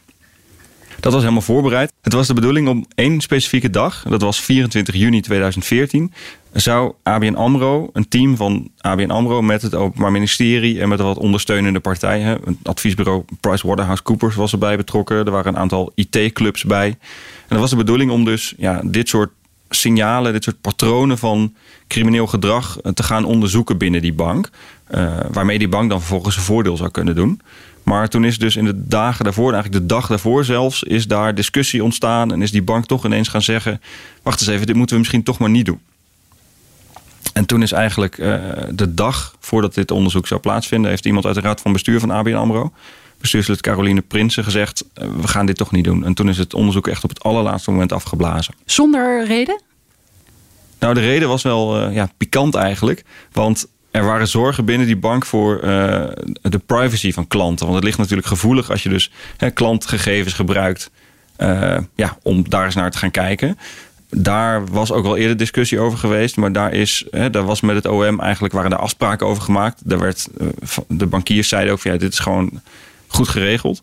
Dat 1.00 1.12
was 1.12 1.22
helemaal 1.22 1.42
voorbereid. 1.42 1.92
Het 2.02 2.12
was 2.12 2.26
de 2.26 2.34
bedoeling 2.34 2.68
om 2.68 2.86
één 2.94 3.20
specifieke 3.20 3.70
dag, 3.70 4.04
dat 4.08 4.22
was 4.22 4.40
24 4.40 4.94
juni 4.94 5.20
2014, 5.20 6.12
zou 6.52 6.92
ABN 7.02 7.34
AMRO, 7.34 7.90
een 7.92 8.08
team 8.08 8.36
van 8.36 8.70
ABN 8.78 9.10
AMRO 9.10 9.42
met 9.42 9.62
het 9.62 9.74
Openbaar 9.74 10.12
Ministerie 10.12 10.80
en 10.80 10.88
met 10.88 11.00
wat 11.00 11.18
ondersteunende 11.18 11.80
partijen, 11.80 12.38
een 12.44 12.58
adviesbureau 12.62 13.24
PricewaterhouseCoopers 13.40 14.34
was 14.34 14.52
erbij 14.52 14.76
betrokken, 14.76 15.16
er 15.16 15.30
waren 15.30 15.54
een 15.54 15.60
aantal 15.60 15.92
IT-clubs 15.94 16.64
bij. 16.64 16.88
En 16.88 16.96
dat 17.48 17.58
was 17.58 17.70
de 17.70 17.76
bedoeling 17.76 18.10
om 18.10 18.24
dus 18.24 18.54
ja, 18.56 18.80
dit 18.84 19.08
soort 19.08 19.30
signalen, 19.70 20.32
dit 20.32 20.44
soort 20.44 20.60
patronen 20.60 21.18
van 21.18 21.54
crimineel 21.86 22.26
gedrag 22.26 22.78
te 22.94 23.02
gaan 23.02 23.24
onderzoeken 23.24 23.78
binnen 23.78 24.02
die 24.02 24.12
bank. 24.12 24.50
Uh, 24.94 25.16
waarmee 25.32 25.58
die 25.58 25.68
bank 25.68 25.90
dan 25.90 25.98
vervolgens 25.98 26.36
een 26.36 26.42
voordeel 26.42 26.76
zou 26.76 26.90
kunnen 26.90 27.14
doen. 27.14 27.40
Maar 27.82 28.08
toen 28.08 28.24
is 28.24 28.38
dus 28.38 28.56
in 28.56 28.64
de 28.64 28.86
dagen 28.86 29.24
daarvoor, 29.24 29.52
eigenlijk 29.52 29.82
de 29.82 29.94
dag 29.94 30.06
daarvoor 30.06 30.44
zelfs, 30.44 30.82
is 30.82 31.06
daar 31.06 31.34
discussie 31.34 31.84
ontstaan. 31.84 32.32
En 32.32 32.42
is 32.42 32.50
die 32.50 32.62
bank 32.62 32.86
toch 32.86 33.04
ineens 33.04 33.28
gaan 33.28 33.42
zeggen: 33.42 33.80
Wacht 34.22 34.40
eens 34.40 34.48
even, 34.48 34.66
dit 34.66 34.76
moeten 34.76 34.94
we 34.94 35.00
misschien 35.00 35.22
toch 35.22 35.38
maar 35.38 35.50
niet 35.50 35.66
doen. 35.66 35.80
En 37.32 37.46
toen 37.46 37.62
is 37.62 37.72
eigenlijk 37.72 38.18
uh, 38.18 38.34
de 38.70 38.94
dag 38.94 39.34
voordat 39.40 39.74
dit 39.74 39.90
onderzoek 39.90 40.26
zou 40.26 40.40
plaatsvinden, 40.40 40.90
heeft 40.90 41.06
iemand 41.06 41.26
uit 41.26 41.34
de 41.34 41.40
raad 41.40 41.60
van 41.60 41.72
bestuur 41.72 42.00
van 42.00 42.10
ABN 42.10 42.34
Amro, 42.34 42.72
bestuurslid 43.18 43.60
Caroline 43.60 44.00
Prinsen 44.00 44.44
gezegd: 44.44 44.84
we 44.94 45.28
gaan 45.28 45.46
dit 45.46 45.56
toch 45.56 45.70
niet 45.70 45.84
doen. 45.84 46.04
En 46.04 46.14
toen 46.14 46.28
is 46.28 46.38
het 46.38 46.54
onderzoek 46.54 46.88
echt 46.88 47.04
op 47.04 47.08
het 47.08 47.22
allerlaatste 47.22 47.70
moment 47.70 47.92
afgeblazen. 47.92 48.54
Zonder 48.64 49.26
reden? 49.26 49.62
Nou, 50.78 50.94
de 50.94 51.00
reden 51.00 51.28
was 51.28 51.42
wel 51.42 51.90
ja, 51.90 52.08
pikant 52.16 52.54
eigenlijk. 52.54 53.04
Want 53.32 53.66
er 53.90 54.04
waren 54.04 54.28
zorgen 54.28 54.64
binnen 54.64 54.86
die 54.86 54.96
bank 54.96 55.26
voor 55.26 55.60
de 56.42 56.60
privacy 56.66 57.12
van 57.12 57.26
klanten. 57.26 57.64
Want 57.64 57.76
het 57.76 57.84
ligt 57.84 57.98
natuurlijk 57.98 58.28
gevoelig 58.28 58.70
als 58.70 58.82
je 58.82 58.88
dus 58.88 59.10
klantgegevens 59.54 60.34
gebruikt 60.34 60.90
ja, 61.94 62.18
om 62.22 62.48
daar 62.48 62.64
eens 62.64 62.74
naar 62.74 62.90
te 62.90 62.98
gaan 62.98 63.10
kijken 63.10 63.58
daar 64.10 64.66
was 64.66 64.92
ook 64.92 65.04
wel 65.04 65.16
eerder 65.16 65.36
discussie 65.36 65.80
over 65.80 65.98
geweest. 65.98 66.36
Maar 66.36 66.52
daar, 66.52 66.72
is, 66.72 67.04
hè, 67.10 67.30
daar 67.30 67.44
was 67.44 67.60
met 67.60 67.76
het 67.76 67.86
OM 67.86 68.20
eigenlijk 68.20 68.54
waren 68.54 68.70
daar 68.70 68.78
afspraken 68.78 69.26
over 69.26 69.42
gemaakt. 69.42 69.80
Daar 69.84 69.98
werd, 69.98 70.28
eh, 70.38 70.46
de 70.88 71.06
bankiers 71.06 71.48
zeiden 71.48 71.72
ook 71.72 71.80
van 71.80 71.92
ja, 71.92 71.98
dit 71.98 72.12
is 72.12 72.18
gewoon 72.18 72.60
goed 73.06 73.28
geregeld. 73.28 73.82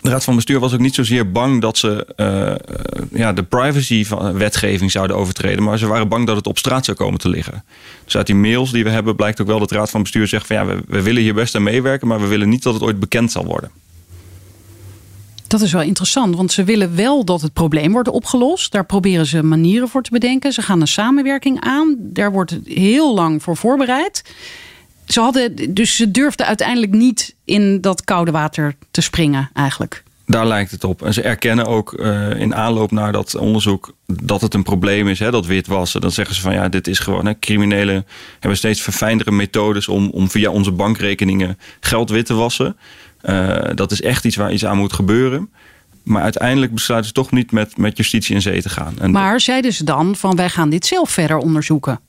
De 0.00 0.10
Raad 0.10 0.24
van 0.24 0.34
Bestuur 0.34 0.58
was 0.58 0.72
ook 0.72 0.80
niet 0.80 0.94
zozeer 0.94 1.32
bang 1.32 1.60
dat 1.60 1.78
ze 1.78 2.06
uh, 2.16 2.98
ja, 3.20 3.32
de 3.32 3.42
privacy 3.42 4.04
van 4.04 4.32
wetgeving 4.32 4.90
zouden 4.90 5.16
overtreden. 5.16 5.64
Maar 5.64 5.78
ze 5.78 5.86
waren 5.86 6.08
bang 6.08 6.26
dat 6.26 6.36
het 6.36 6.46
op 6.46 6.58
straat 6.58 6.84
zou 6.84 6.96
komen 6.96 7.18
te 7.18 7.28
liggen. 7.28 7.64
Dus 8.04 8.16
uit 8.16 8.26
die 8.26 8.34
mails 8.34 8.72
die 8.72 8.84
we 8.84 8.90
hebben 8.90 9.16
blijkt 9.16 9.40
ook 9.40 9.46
wel 9.46 9.58
dat 9.58 9.68
de 9.68 9.74
Raad 9.74 9.90
van 9.90 10.02
Bestuur 10.02 10.26
zegt 10.26 10.46
van 10.46 10.56
ja, 10.56 10.66
we, 10.66 10.80
we 10.86 11.02
willen 11.02 11.22
hier 11.22 11.34
best 11.34 11.54
aan 11.54 11.62
meewerken. 11.62 12.08
Maar 12.08 12.20
we 12.20 12.26
willen 12.26 12.48
niet 12.48 12.62
dat 12.62 12.74
het 12.74 12.82
ooit 12.82 13.00
bekend 13.00 13.32
zal 13.32 13.44
worden. 13.44 13.70
Dat 15.50 15.60
is 15.60 15.72
wel 15.72 15.82
interessant, 15.82 16.36
want 16.36 16.52
ze 16.52 16.64
willen 16.64 16.96
wel 16.96 17.24
dat 17.24 17.40
het 17.40 17.52
probleem 17.52 17.92
wordt 17.92 18.08
opgelost. 18.08 18.72
Daar 18.72 18.86
proberen 18.86 19.26
ze 19.26 19.42
manieren 19.42 19.88
voor 19.88 20.02
te 20.02 20.10
bedenken. 20.10 20.52
Ze 20.52 20.62
gaan 20.62 20.80
een 20.80 20.88
samenwerking 20.88 21.60
aan. 21.60 21.96
Daar 21.98 22.32
wordt 22.32 22.58
heel 22.64 23.14
lang 23.14 23.42
voor 23.42 23.56
voorbereid. 23.56 24.24
Ze 25.06 25.20
hadden, 25.20 25.74
dus 25.74 25.96
ze 25.96 26.10
durfden 26.10 26.46
uiteindelijk 26.46 26.92
niet 26.92 27.34
in 27.44 27.80
dat 27.80 28.04
koude 28.04 28.30
water 28.30 28.76
te 28.90 29.00
springen, 29.00 29.50
eigenlijk. 29.54 30.02
Daar 30.26 30.46
lijkt 30.46 30.70
het 30.70 30.84
op. 30.84 31.02
En 31.02 31.14
ze 31.14 31.22
erkennen 31.22 31.66
ook 31.66 31.92
uh, 31.92 32.40
in 32.40 32.54
aanloop 32.54 32.90
naar 32.90 33.12
dat 33.12 33.34
onderzoek 33.34 33.94
dat 34.06 34.40
het 34.40 34.54
een 34.54 34.62
probleem 34.62 35.08
is, 35.08 35.18
hè, 35.18 35.30
dat 35.30 35.46
witwassen. 35.46 36.00
Dan 36.00 36.10
zeggen 36.10 36.34
ze 36.34 36.40
van 36.40 36.52
ja, 36.52 36.68
dit 36.68 36.86
is 36.86 36.98
gewoon. 36.98 37.26
Hè, 37.26 37.38
criminelen 37.38 38.06
hebben 38.32 38.58
steeds 38.58 38.80
verfijndere 38.80 39.30
methodes 39.30 39.88
om, 39.88 40.10
om 40.10 40.30
via 40.30 40.50
onze 40.50 40.72
bankrekeningen 40.72 41.58
geld 41.80 42.10
wit 42.10 42.26
te 42.26 42.34
wassen. 42.34 42.76
Uh, 43.22 43.58
dat 43.74 43.90
is 43.90 44.02
echt 44.02 44.24
iets 44.24 44.36
waar 44.36 44.52
iets 44.52 44.64
aan 44.64 44.78
moet 44.78 44.92
gebeuren. 44.92 45.50
Maar 46.02 46.22
uiteindelijk 46.22 46.74
besluiten 46.74 47.08
ze 47.08 47.14
toch 47.14 47.30
niet 47.30 47.52
met, 47.52 47.76
met 47.76 47.96
justitie 47.96 48.34
in 48.34 48.42
zee 48.42 48.62
te 48.62 48.68
gaan. 48.68 48.94
En 48.98 49.10
maar 49.10 49.40
zeiden 49.40 49.72
ze 49.72 49.84
dan 49.84 50.16
van 50.16 50.36
wij 50.36 50.48
gaan 50.48 50.70
dit 50.70 50.86
zelf 50.86 51.10
verder 51.10 51.36
onderzoeken? 51.36 52.00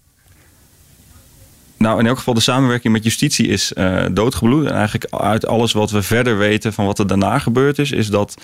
Nou, 1.77 1.99
in 1.99 2.05
elk 2.05 2.17
geval 2.17 2.33
de 2.33 2.39
samenwerking 2.39 2.93
met 2.93 3.03
justitie 3.03 3.47
is 3.47 3.71
uh, 3.77 4.05
doodgebloed. 4.11 4.65
En 4.65 4.73
eigenlijk 4.73 5.13
uit 5.13 5.47
alles 5.47 5.71
wat 5.71 5.91
we 5.91 6.01
verder 6.01 6.37
weten 6.37 6.73
van 6.73 6.85
wat 6.85 6.99
er 6.99 7.07
daarna 7.07 7.39
gebeurd 7.39 7.79
is, 7.79 7.91
is 7.91 8.07
dat 8.07 8.35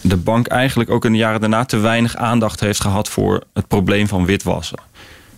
de 0.00 0.16
bank 0.16 0.46
eigenlijk 0.46 0.90
ook 0.90 1.04
in 1.04 1.12
de 1.12 1.18
jaren 1.18 1.40
daarna 1.40 1.64
te 1.64 1.76
weinig 1.76 2.16
aandacht 2.16 2.60
heeft 2.60 2.80
gehad 2.80 3.08
voor 3.08 3.42
het 3.52 3.68
probleem 3.68 4.08
van 4.08 4.26
witwassen. 4.26 4.78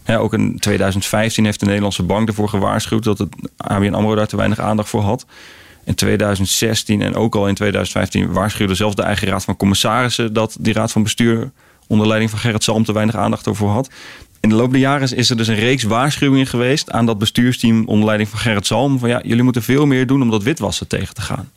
ook 0.06 0.32
in 0.34 0.58
2015 0.58 1.44
heeft 1.44 1.60
de 1.60 1.66
Nederlandse 1.66 2.02
bank 2.02 2.28
ervoor 2.28 2.48
gewaarschuwd 2.48 3.04
dat 3.04 3.18
het 3.18 3.34
ABN 3.56 3.94
AMRO 3.94 4.14
daar 4.14 4.26
te 4.26 4.36
weinig 4.36 4.60
aandacht 4.60 4.88
voor 4.88 5.02
had. 5.02 5.26
In 5.86 5.94
2016 5.94 7.02
en 7.02 7.14
ook 7.14 7.34
al 7.34 7.48
in 7.48 7.54
2015 7.54 8.32
waarschuwde 8.32 8.74
zelfs 8.74 8.94
de 8.94 9.02
eigen 9.02 9.28
raad 9.28 9.44
van 9.44 9.56
commissarissen 9.56 10.32
dat 10.32 10.56
die 10.60 10.72
raad 10.72 10.92
van 10.92 11.02
bestuur 11.02 11.50
onder 11.86 12.06
leiding 12.06 12.30
van 12.30 12.40
Gerrit 12.40 12.62
Salm 12.62 12.84
te 12.84 12.92
weinig 12.92 13.16
aandacht 13.16 13.46
ervoor 13.46 13.70
had. 13.70 13.90
In 14.40 14.48
de 14.48 14.54
loop 14.54 14.70
der 14.70 14.80
jaren 14.80 15.16
is 15.16 15.30
er 15.30 15.36
dus 15.36 15.48
een 15.48 15.54
reeks 15.54 15.82
waarschuwingen 15.82 16.46
geweest 16.46 16.90
aan 16.90 17.06
dat 17.06 17.18
bestuursteam 17.18 17.86
onder 17.86 18.04
leiding 18.04 18.28
van 18.28 18.38
Gerrit 18.38 18.66
Salm. 18.66 18.98
Van 18.98 19.08
ja, 19.08 19.20
jullie 19.24 19.42
moeten 19.42 19.62
veel 19.62 19.86
meer 19.86 20.06
doen 20.06 20.22
om 20.22 20.30
dat 20.30 20.42
witwassen 20.42 20.88
tegen 20.88 21.14
te 21.14 21.20
gaan. 21.20 21.50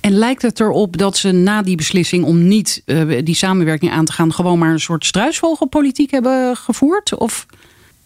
En 0.00 0.12
lijkt 0.12 0.42
het 0.42 0.60
erop 0.60 0.96
dat 0.96 1.16
ze 1.16 1.32
na 1.32 1.62
die 1.62 1.76
beslissing 1.76 2.24
om 2.24 2.48
niet 2.48 2.82
uh, 2.86 3.20
die 3.24 3.34
samenwerking 3.34 3.92
aan 3.92 4.04
te 4.04 4.12
gaan, 4.12 4.32
gewoon 4.32 4.58
maar 4.58 4.72
een 4.72 4.80
soort 4.80 5.06
struisvogelpolitiek 5.06 6.10
hebben 6.10 6.56
gevoerd? 6.56 7.14
Of 7.14 7.46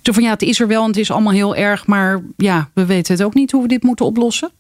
zo 0.02 0.12
van 0.12 0.22
ja, 0.22 0.30
het 0.30 0.42
is 0.42 0.60
er 0.60 0.66
wel 0.66 0.82
en 0.82 0.88
het 0.88 0.96
is 0.96 1.10
allemaal 1.10 1.32
heel 1.32 1.56
erg, 1.56 1.86
maar 1.86 2.22
ja, 2.36 2.70
we 2.72 2.86
weten 2.86 3.14
het 3.14 3.22
ook 3.22 3.34
niet 3.34 3.50
hoe 3.50 3.62
we 3.62 3.68
dit 3.68 3.82
moeten 3.82 4.06
oplossen? 4.06 4.50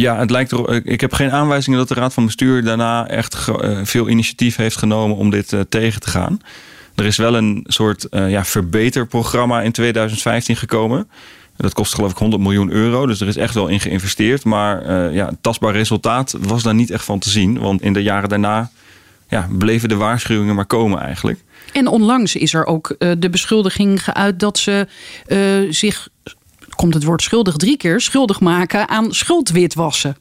Ja, 0.00 0.18
het 0.18 0.30
lijkt 0.30 0.50
er, 0.50 0.86
ik 0.86 1.00
heb 1.00 1.12
geen 1.12 1.32
aanwijzingen 1.32 1.78
dat 1.78 1.88
de 1.88 1.94
Raad 1.94 2.14
van 2.14 2.24
Bestuur 2.24 2.64
daarna 2.64 3.08
echt 3.08 3.48
eh, 3.48 3.80
veel 3.82 4.08
initiatief 4.08 4.56
heeft 4.56 4.76
genomen 4.76 5.16
om 5.16 5.30
dit 5.30 5.52
uh, 5.52 5.60
tegen 5.68 6.00
te 6.00 6.10
gaan. 6.10 6.40
Er 6.94 7.04
is 7.04 7.16
wel 7.16 7.36
een 7.36 7.64
soort 7.66 8.06
uh, 8.10 8.30
ja, 8.30 8.44
verbeterprogramma 8.44 9.62
in 9.62 9.72
2015 9.72 10.56
gekomen. 10.56 11.08
Dat 11.56 11.74
kost 11.74 11.94
geloof 11.94 12.10
ik 12.10 12.16
100 12.16 12.42
miljoen 12.42 12.70
euro, 12.70 13.06
dus 13.06 13.20
er 13.20 13.28
is 13.28 13.36
echt 13.36 13.54
wel 13.54 13.66
in 13.66 13.80
geïnvesteerd. 13.80 14.44
Maar 14.44 14.86
uh, 14.86 15.14
ja, 15.14 15.30
tastbaar 15.40 15.72
resultaat 15.72 16.36
was 16.40 16.62
daar 16.62 16.74
niet 16.74 16.90
echt 16.90 17.04
van 17.04 17.18
te 17.18 17.30
zien. 17.30 17.58
Want 17.58 17.82
in 17.82 17.92
de 17.92 18.02
jaren 18.02 18.28
daarna 18.28 18.70
ja, 19.28 19.48
bleven 19.58 19.88
de 19.88 19.96
waarschuwingen 19.96 20.54
maar 20.54 20.66
komen 20.66 21.00
eigenlijk. 21.00 21.40
En 21.72 21.86
onlangs 21.86 22.36
is 22.36 22.54
er 22.54 22.66
ook 22.66 22.94
de 23.18 23.30
beschuldiging 23.30 24.04
geuit 24.04 24.40
dat 24.40 24.58
ze 24.58 24.86
zich 25.70 26.08
komt 26.76 26.94
het 26.94 27.04
woord 27.04 27.22
schuldig 27.22 27.56
drie 27.56 27.76
keer, 27.76 28.00
schuldig 28.00 28.40
maken 28.40 28.88
aan 28.88 29.12
schuldwitwassen. 29.12 30.16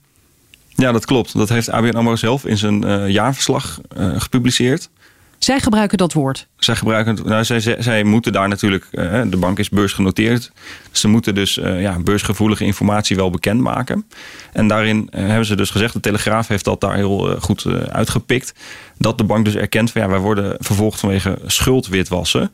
Ja, 0.75 0.91
dat 0.91 1.05
klopt. 1.05 1.38
Dat 1.38 1.50
heeft 1.50 1.69
ABN 1.69 1.95
AMRO 1.95 2.15
zelf 2.15 2.45
in 2.45 2.57
zijn 2.57 2.85
uh, 2.85 3.09
jaarverslag 3.09 3.79
uh, 3.97 4.21
gepubliceerd. 4.21 4.89
Zij 5.38 5.59
gebruiken 5.59 5.97
dat 5.97 6.13
woord? 6.13 6.47
Zij, 6.57 6.75
gebruiken, 6.75 7.17
nou, 7.25 7.43
zij, 7.43 7.59
zij, 7.79 8.03
moeten 8.03 8.31
daar 8.31 8.47
natuurlijk, 8.47 8.88
uh, 8.91 9.21
de 9.25 9.38
bank 9.38 9.59
is 9.59 9.69
beursgenoteerd. 9.69 10.51
Ze 10.91 11.07
moeten 11.07 11.35
dus 11.35 11.53
ja, 11.63 12.00
beursgevoelige 12.00 12.65
informatie 12.65 13.15
wel 13.15 13.29
bekendmaken. 13.29 14.05
En 14.53 14.67
daarin 14.67 15.07
hebben 15.12 15.45
ze 15.45 15.55
dus 15.55 15.69
gezegd, 15.69 15.93
de 15.93 16.00
Telegraaf 16.00 16.47
heeft 16.47 16.65
dat 16.65 16.81
daar 16.81 16.95
heel 16.95 17.38
goed 17.39 17.65
uitgepikt. 17.91 18.53
Dat 18.97 19.17
de 19.17 19.24
bank 19.24 19.45
dus 19.45 19.55
erkent 19.55 19.91
van 19.91 20.01
ja, 20.01 20.07
wij 20.07 20.19
worden 20.19 20.55
vervolgd 20.59 21.00
vanwege 21.00 21.39
schuldwitwassen. 21.45 22.51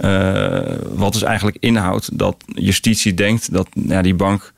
Uh, 0.00 0.60
wat 0.92 1.12
dus 1.12 1.22
eigenlijk 1.22 1.56
inhoudt 1.60 2.18
dat 2.18 2.36
justitie 2.46 3.14
denkt 3.14 3.52
dat 3.52 3.68
ja, 3.72 4.02
die 4.02 4.14
bank 4.14 4.52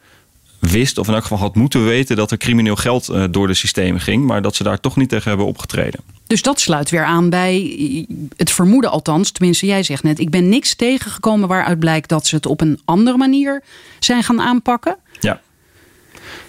wist, 0.58 0.98
of 0.98 1.08
in 1.08 1.14
elk 1.14 1.22
geval 1.22 1.38
had 1.38 1.54
moeten 1.54 1.84
weten, 1.84 2.16
dat 2.16 2.30
er 2.30 2.36
crimineel 2.36 2.76
geld 2.76 3.10
uh, 3.10 3.24
door 3.30 3.46
de 3.46 3.54
systemen 3.54 4.00
ging, 4.00 4.26
maar 4.26 4.42
dat 4.42 4.56
ze 4.56 4.62
daar 4.62 4.80
toch 4.80 4.96
niet 4.96 5.08
tegen 5.08 5.28
hebben 5.28 5.46
opgetreden. 5.46 6.00
Dus 6.26 6.42
dat 6.42 6.60
sluit 6.60 6.90
weer 6.90 7.04
aan 7.04 7.30
bij 7.30 8.06
het 8.36 8.50
vermoeden, 8.50 8.90
althans. 8.90 9.30
Tenminste, 9.30 9.66
jij 9.66 9.82
zegt 9.82 10.02
net: 10.02 10.18
ik 10.18 10.30
ben 10.30 10.48
niks 10.48 10.74
tegengekomen 10.74 11.48
waaruit 11.48 11.78
blijkt 11.78 12.08
dat 12.08 12.26
ze 12.26 12.34
het 12.34 12.46
op 12.46 12.60
een 12.60 12.80
andere 12.84 13.16
manier 13.16 13.62
zijn 13.98 14.22
gaan 14.22 14.40
aanpakken. 14.40 14.96
Ja. 15.20 15.40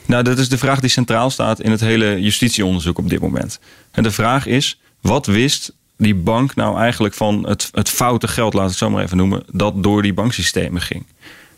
Nou, 0.06 0.24
dat 0.24 0.38
is 0.38 0.50
de 0.50 0.58
vraag 0.58 0.80
die 0.80 0.90
centraal 0.90 1.30
staat 1.30 1.62
in 1.62 1.72
het 1.72 1.80
hele 1.80 2.22
justitieonderzoek 2.22 2.98
op 2.98 3.10
dit 3.10 3.20
moment. 3.20 3.60
En 3.92 4.04
de 4.04 4.12
vraag 4.12 4.46
is: 4.46 4.80
wat 5.02 5.26
wist 5.26 5.74
die 5.98 6.16
bank 6.16 6.56
nou 6.56 6.78
eigenlijk 6.78 7.14
van 7.14 7.48
het, 7.48 7.70
het 7.72 7.90
foute 7.90 8.28
geld, 8.28 8.54
laat 8.54 8.64
ik 8.64 8.70
het 8.70 8.78
zo 8.78 8.90
maar 8.90 9.04
even 9.04 9.18
noemen, 9.18 9.44
dat 9.52 9.84
door 9.84 10.02
die 10.02 10.14
banksystemen 10.14 10.82
ging. 10.82 11.06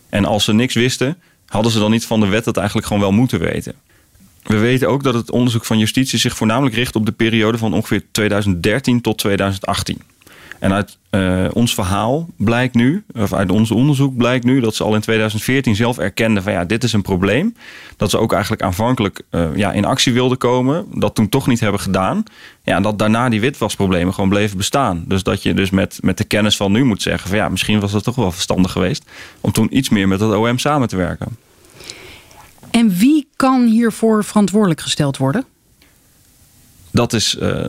En 0.09 0.25
als 0.25 0.43
ze 0.43 0.53
niks 0.53 0.73
wisten, 0.73 1.17
hadden 1.45 1.71
ze 1.71 1.79
dan 1.79 1.91
niet 1.91 2.05
van 2.05 2.19
de 2.19 2.27
wet 2.27 2.43
dat 2.43 2.57
eigenlijk 2.57 2.87
gewoon 2.87 3.01
wel 3.01 3.11
moeten 3.11 3.39
weten. 3.39 3.73
We 4.43 4.57
weten 4.57 4.89
ook 4.89 5.03
dat 5.03 5.13
het 5.13 5.31
onderzoek 5.31 5.65
van 5.65 5.77
justitie 5.77 6.19
zich 6.19 6.37
voornamelijk 6.37 6.75
richt 6.75 6.95
op 6.95 7.05
de 7.05 7.11
periode 7.11 7.57
van 7.57 7.73
ongeveer 7.73 8.03
2013 8.11 9.01
tot 9.01 9.17
2018. 9.17 10.01
En 10.59 10.73
uit 10.73 10.97
uh, 11.11 11.47
ons 11.53 11.73
verhaal 11.73 12.27
blijkt 12.35 12.75
nu, 12.75 13.03
of 13.13 13.33
uit 13.33 13.51
ons 13.51 13.71
onderzoek 13.71 14.17
blijkt 14.17 14.45
nu, 14.45 14.59
dat 14.59 14.75
ze 14.75 14.83
al 14.83 14.95
in 14.95 15.01
2014 15.01 15.75
zelf 15.75 15.97
erkenden 15.97 16.43
van 16.43 16.51
ja, 16.51 16.65
dit 16.65 16.83
is 16.83 16.93
een 16.93 17.01
probleem. 17.01 17.55
Dat 17.97 18.09
ze 18.09 18.17
ook 18.17 18.31
eigenlijk 18.33 18.61
aanvankelijk 18.61 19.21
uh, 19.31 19.55
ja, 19.55 19.71
in 19.71 19.85
actie 19.85 20.13
wilden 20.13 20.37
komen, 20.37 20.85
dat 20.93 21.15
toen 21.15 21.29
toch 21.29 21.47
niet 21.47 21.59
hebben 21.59 21.81
gedaan. 21.81 22.23
Ja, 22.63 22.75
en 22.75 22.81
dat 22.81 22.99
daarna 22.99 23.29
die 23.29 23.41
witwasproblemen 23.41 24.13
gewoon 24.13 24.29
bleven 24.29 24.57
bestaan. 24.57 25.03
Dus 25.07 25.23
dat 25.23 25.43
je 25.43 25.53
dus 25.53 25.69
met, 25.69 25.99
met 26.01 26.17
de 26.17 26.23
kennis 26.23 26.57
van 26.57 26.71
nu 26.71 26.83
moet 26.83 27.01
zeggen 27.01 27.29
van 27.29 27.37
ja, 27.37 27.49
misschien 27.49 27.79
was 27.79 27.93
het 27.93 28.03
toch 28.03 28.15
wel 28.15 28.31
verstandig 28.31 28.71
geweest 28.71 29.03
om 29.41 29.51
toen 29.51 29.77
iets 29.77 29.89
meer 29.89 30.07
met 30.07 30.19
het 30.19 30.33
OM 30.33 30.57
samen 30.57 30.87
te 30.87 30.95
werken. 30.95 31.37
En 32.71 32.97
wie 32.97 33.27
kan 33.35 33.65
hiervoor 33.65 34.23
verantwoordelijk 34.23 34.81
gesteld 34.81 35.17
worden? 35.17 35.45
Dat 36.91 37.13
is 37.13 37.37
uh, 37.41 37.65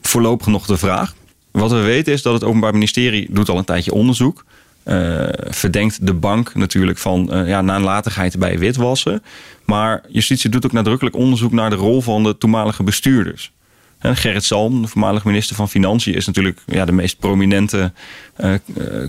voorlopig 0.00 0.46
nog 0.46 0.66
de 0.66 0.76
vraag. 0.76 1.14
Wat 1.60 1.70
we 1.70 1.80
weten 1.80 2.12
is 2.12 2.22
dat 2.22 2.32
het 2.32 2.44
Openbaar 2.44 2.72
Ministerie 2.72 3.26
doet 3.30 3.48
al 3.48 3.58
een 3.58 3.64
tijdje 3.64 3.92
onderzoek. 3.92 4.44
Uh, 4.84 5.28
verdenkt 5.48 6.06
de 6.06 6.14
bank 6.14 6.54
natuurlijk 6.54 6.98
van 6.98 7.30
uh, 7.32 7.48
ja, 7.48 7.62
nalatigheid 7.62 8.38
bij 8.38 8.58
witwassen. 8.58 9.22
Maar 9.64 10.02
justitie 10.08 10.50
doet 10.50 10.64
ook 10.64 10.72
nadrukkelijk 10.72 11.16
onderzoek 11.16 11.52
naar 11.52 11.70
de 11.70 11.76
rol 11.76 12.00
van 12.00 12.22
de 12.22 12.38
toenmalige 12.38 12.82
bestuurders. 12.82 13.52
En 13.98 14.16
Gerrit 14.16 14.44
Salm, 14.44 14.82
de 14.82 14.88
voormalig 14.88 15.24
minister 15.24 15.56
van 15.56 15.68
Financiën, 15.68 16.14
is 16.14 16.26
natuurlijk 16.26 16.60
ja, 16.66 16.84
de 16.84 16.92
meest 16.92 17.18
prominente 17.18 17.92
uh, 18.36 18.54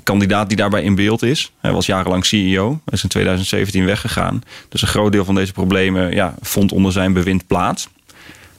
kandidaat 0.04 0.48
die 0.48 0.58
daarbij 0.58 0.84
in 0.84 0.96
beeld 0.96 1.24
is. 1.24 1.52
Hij 1.60 1.72
was 1.72 1.86
jarenlang 1.86 2.26
CEO, 2.26 2.82
is 2.86 3.04
in 3.04 3.10
2017 3.10 3.86
weggegaan. 3.86 4.42
Dus 4.70 4.82
een 4.82 4.88
groot 4.88 5.12
deel 5.12 5.26
van 5.26 5.36
deze 5.36 5.52
problemen 5.52 6.14
ja, 6.14 6.36
vond 6.42 6.72
onder 6.72 6.92
zijn 6.92 7.14
bewind 7.14 7.48
plaats. 7.48 7.90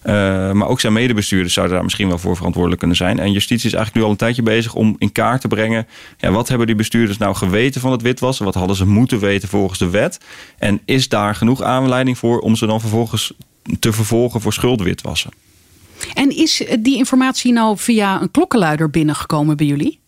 Uh, 0.06 0.12
maar 0.52 0.68
ook 0.68 0.80
zijn 0.80 0.92
medebestuurders 0.92 1.54
zouden 1.54 1.74
daar 1.74 1.84
misschien 1.84 2.08
wel 2.08 2.18
voor 2.18 2.36
verantwoordelijk 2.36 2.80
kunnen 2.80 2.96
zijn. 2.96 3.18
En 3.18 3.32
justitie 3.32 3.66
is 3.66 3.74
eigenlijk 3.74 3.94
nu 3.94 4.02
al 4.02 4.10
een 4.10 4.16
tijdje 4.16 4.42
bezig 4.42 4.74
om 4.74 4.96
in 4.98 5.12
kaart 5.12 5.40
te 5.40 5.48
brengen. 5.48 5.86
Ja, 6.18 6.30
wat 6.30 6.48
hebben 6.48 6.66
die 6.66 6.76
bestuurders 6.76 7.18
nou 7.18 7.34
geweten 7.34 7.80
van 7.80 7.92
het 7.92 8.02
witwassen? 8.02 8.44
Wat 8.44 8.54
hadden 8.54 8.76
ze 8.76 8.86
moeten 8.86 9.18
weten 9.18 9.48
volgens 9.48 9.78
de 9.78 9.90
wet? 9.90 10.20
En 10.58 10.80
is 10.84 11.08
daar 11.08 11.34
genoeg 11.34 11.62
aanleiding 11.62 12.18
voor 12.18 12.38
om 12.38 12.56
ze 12.56 12.66
dan 12.66 12.80
vervolgens 12.80 13.32
te 13.78 13.92
vervolgen 13.92 14.40
voor 14.40 14.52
schuldwitwassen. 14.52 15.30
En 16.14 16.36
is 16.36 16.64
die 16.80 16.96
informatie 16.96 17.52
nou 17.52 17.78
via 17.78 18.22
een 18.22 18.30
klokkenluider 18.30 18.90
binnengekomen 18.90 19.56
bij 19.56 19.66
jullie? 19.66 19.98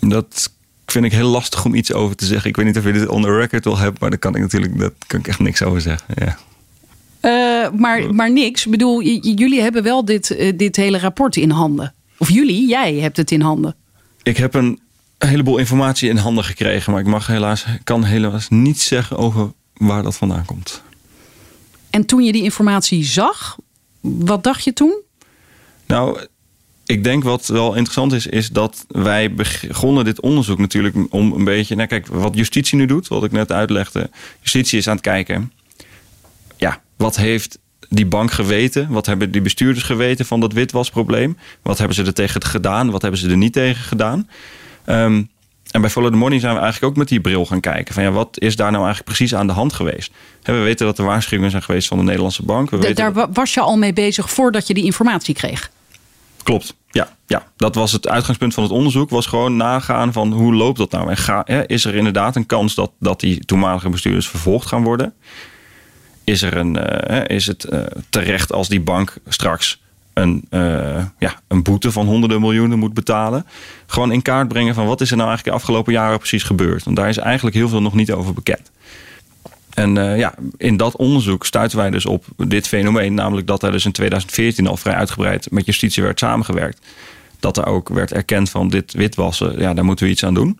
Dat 0.00 0.52
vind 0.86 1.04
ik 1.04 1.12
heel 1.12 1.28
lastig 1.28 1.64
om 1.64 1.74
iets 1.74 1.92
over 1.92 2.16
te 2.16 2.24
zeggen. 2.24 2.50
Ik 2.50 2.56
weet 2.56 2.66
niet 2.66 2.78
of 2.78 2.84
je 2.84 2.92
dit 2.92 3.08
on 3.08 3.22
the 3.22 3.36
record 3.36 3.64
wil 3.64 3.78
hebben, 3.78 3.96
maar 4.00 4.10
daar 4.10 4.18
kan 4.18 4.34
ik 4.34 4.40
natuurlijk 4.40 4.78
daar 4.78 4.90
kan 5.06 5.18
ik 5.18 5.28
echt 5.28 5.38
niks 5.38 5.62
over 5.62 5.80
zeggen. 5.80 6.14
Ja. 6.14 6.38
Uh, 7.22 7.70
maar, 7.70 8.14
maar 8.14 8.32
niks. 8.32 8.64
Ik 8.64 8.70
bedoel, 8.70 9.02
jullie 9.02 9.60
hebben 9.60 9.82
wel 9.82 10.04
dit, 10.04 10.30
uh, 10.30 10.52
dit 10.56 10.76
hele 10.76 10.98
rapport 10.98 11.36
in 11.36 11.50
handen. 11.50 11.94
Of 12.18 12.30
jullie, 12.30 12.68
jij 12.68 12.94
hebt 12.94 13.16
het 13.16 13.30
in 13.30 13.40
handen. 13.40 13.74
Ik 14.22 14.36
heb 14.36 14.54
een 14.54 14.80
heleboel 15.18 15.58
informatie 15.58 16.08
in 16.08 16.16
handen 16.16 16.44
gekregen, 16.44 16.92
maar 16.92 17.00
ik 17.00 17.06
mag 17.06 17.26
helaas, 17.26 17.64
kan 17.84 18.04
helaas 18.04 18.48
niet 18.48 18.80
zeggen 18.80 19.16
over 19.16 19.52
waar 19.74 20.02
dat 20.02 20.16
vandaan 20.16 20.44
komt. 20.44 20.82
En 21.90 22.06
toen 22.06 22.22
je 22.22 22.32
die 22.32 22.42
informatie 22.42 23.04
zag, 23.04 23.56
wat 24.00 24.44
dacht 24.44 24.64
je 24.64 24.72
toen? 24.72 25.02
Nou, 25.86 26.26
ik 26.86 27.04
denk 27.04 27.22
wat 27.22 27.46
wel 27.46 27.74
interessant 27.74 28.12
is, 28.12 28.26
is 28.26 28.48
dat 28.48 28.84
wij 28.88 29.34
begonnen 29.34 30.04
dit 30.04 30.20
onderzoek 30.20 30.58
natuurlijk 30.58 30.96
om 31.10 31.32
een 31.32 31.44
beetje. 31.44 31.74
Nou, 31.74 31.88
kijk, 31.88 32.06
wat 32.06 32.36
justitie 32.36 32.78
nu 32.78 32.86
doet, 32.86 33.08
wat 33.08 33.24
ik 33.24 33.32
net 33.32 33.52
uitlegde. 33.52 34.10
Justitie 34.40 34.78
is 34.78 34.88
aan 34.88 34.94
het 34.94 35.04
kijken. 35.04 35.52
Ja, 36.60 36.80
wat 36.96 37.16
heeft 37.16 37.58
die 37.88 38.06
bank 38.06 38.30
geweten? 38.30 38.88
Wat 38.88 39.06
hebben 39.06 39.30
die 39.30 39.40
bestuurders 39.40 39.84
geweten 39.84 40.26
van 40.26 40.40
dat 40.40 40.52
witwasprobleem? 40.52 41.36
Wat 41.62 41.78
hebben 41.78 41.96
ze 41.96 42.04
er 42.04 42.14
tegen 42.14 42.42
gedaan? 42.42 42.90
Wat 42.90 43.02
hebben 43.02 43.20
ze 43.20 43.30
er 43.30 43.36
niet 43.36 43.52
tegen 43.52 43.84
gedaan? 43.84 44.28
Um, 44.86 45.30
en 45.70 45.80
bij 45.80 45.90
Follow 45.90 46.10
the 46.10 46.16
Money 46.16 46.38
zijn 46.38 46.54
we 46.54 46.60
eigenlijk 46.60 46.92
ook 46.92 46.98
met 46.98 47.08
die 47.08 47.20
bril 47.20 47.46
gaan 47.46 47.60
kijken. 47.60 47.94
Van 47.94 48.02
ja, 48.02 48.10
wat 48.10 48.40
is 48.40 48.56
daar 48.56 48.70
nou 48.70 48.84
eigenlijk 48.84 49.16
precies 49.16 49.34
aan 49.34 49.46
de 49.46 49.52
hand 49.52 49.72
geweest? 49.72 50.12
we 50.42 50.52
weten 50.52 50.86
dat 50.86 50.98
er 50.98 51.04
waarschuwingen 51.04 51.50
zijn 51.50 51.62
geweest 51.62 51.88
van 51.88 51.98
de 51.98 52.04
Nederlandse 52.04 52.42
bank. 52.42 52.70
We 52.70 52.76
weten 52.76 53.14
daar 53.14 53.32
was 53.32 53.54
je 53.54 53.60
al 53.60 53.76
mee 53.76 53.92
bezig 53.92 54.30
voordat 54.30 54.66
je 54.66 54.74
die 54.74 54.84
informatie 54.84 55.34
kreeg? 55.34 55.70
Klopt, 56.42 56.74
ja, 56.90 57.16
ja. 57.26 57.46
Dat 57.56 57.74
was 57.74 57.92
het 57.92 58.08
uitgangspunt 58.08 58.54
van 58.54 58.62
het 58.62 58.72
onderzoek. 58.72 59.10
Was 59.10 59.26
gewoon 59.26 59.56
nagaan 59.56 60.12
van 60.12 60.32
hoe 60.32 60.54
loopt 60.54 60.78
dat 60.78 60.90
nou? 60.90 61.10
En 61.10 61.16
ga, 61.16 61.46
is 61.66 61.84
er 61.84 61.94
inderdaad 61.94 62.36
een 62.36 62.46
kans 62.46 62.74
dat, 62.74 62.90
dat 62.98 63.20
die 63.20 63.44
toenmalige 63.44 63.88
bestuurders 63.88 64.28
vervolgd 64.28 64.68
gaan 64.68 64.82
worden? 64.82 65.14
Is, 66.24 66.42
er 66.42 66.56
een, 66.56 66.76
uh, 67.10 67.36
is 67.36 67.46
het 67.46 67.66
uh, 67.70 67.80
terecht 68.08 68.52
als 68.52 68.68
die 68.68 68.80
bank 68.80 69.16
straks 69.28 69.80
een, 70.12 70.44
uh, 70.50 71.04
ja, 71.18 71.40
een 71.48 71.62
boete 71.62 71.92
van 71.92 72.06
honderden 72.06 72.40
miljoenen 72.40 72.78
moet 72.78 72.94
betalen. 72.94 73.46
Gewoon 73.86 74.12
in 74.12 74.22
kaart 74.22 74.48
brengen 74.48 74.74
van 74.74 74.86
wat 74.86 75.00
is 75.00 75.10
er 75.10 75.16
nou 75.16 75.28
eigenlijk 75.28 75.56
de 75.56 75.62
afgelopen 75.62 75.92
jaren 75.92 76.18
precies 76.18 76.42
gebeurd. 76.42 76.84
Want 76.84 76.96
daar 76.96 77.08
is 77.08 77.16
eigenlijk 77.16 77.56
heel 77.56 77.68
veel 77.68 77.82
nog 77.82 77.94
niet 77.94 78.12
over 78.12 78.34
bekend. 78.34 78.70
En 79.70 79.94
ja, 80.16 80.34
in 80.56 80.76
dat 80.76 80.96
onderzoek 80.96 81.46
stuiten 81.46 81.78
wij 81.78 81.90
dus 81.90 82.06
op 82.06 82.24
dit 82.36 82.68
fenomeen. 82.68 83.14
Namelijk 83.14 83.46
dat 83.46 83.62
er 83.62 83.72
dus 83.72 83.84
in 83.84 83.92
2014 83.92 84.66
al 84.66 84.76
vrij 84.76 84.94
uitgebreid 84.94 85.50
met 85.50 85.66
justitie 85.66 86.02
werd 86.02 86.18
samengewerkt. 86.18 86.80
Dat 87.40 87.56
er 87.56 87.66
ook 87.66 87.88
werd 87.88 88.12
erkend 88.12 88.50
van 88.50 88.68
dit 88.68 88.92
witwassen, 88.92 89.58
ja, 89.58 89.74
daar 89.74 89.84
moeten 89.84 90.04
we 90.04 90.10
iets 90.10 90.24
aan 90.24 90.34
doen. 90.34 90.58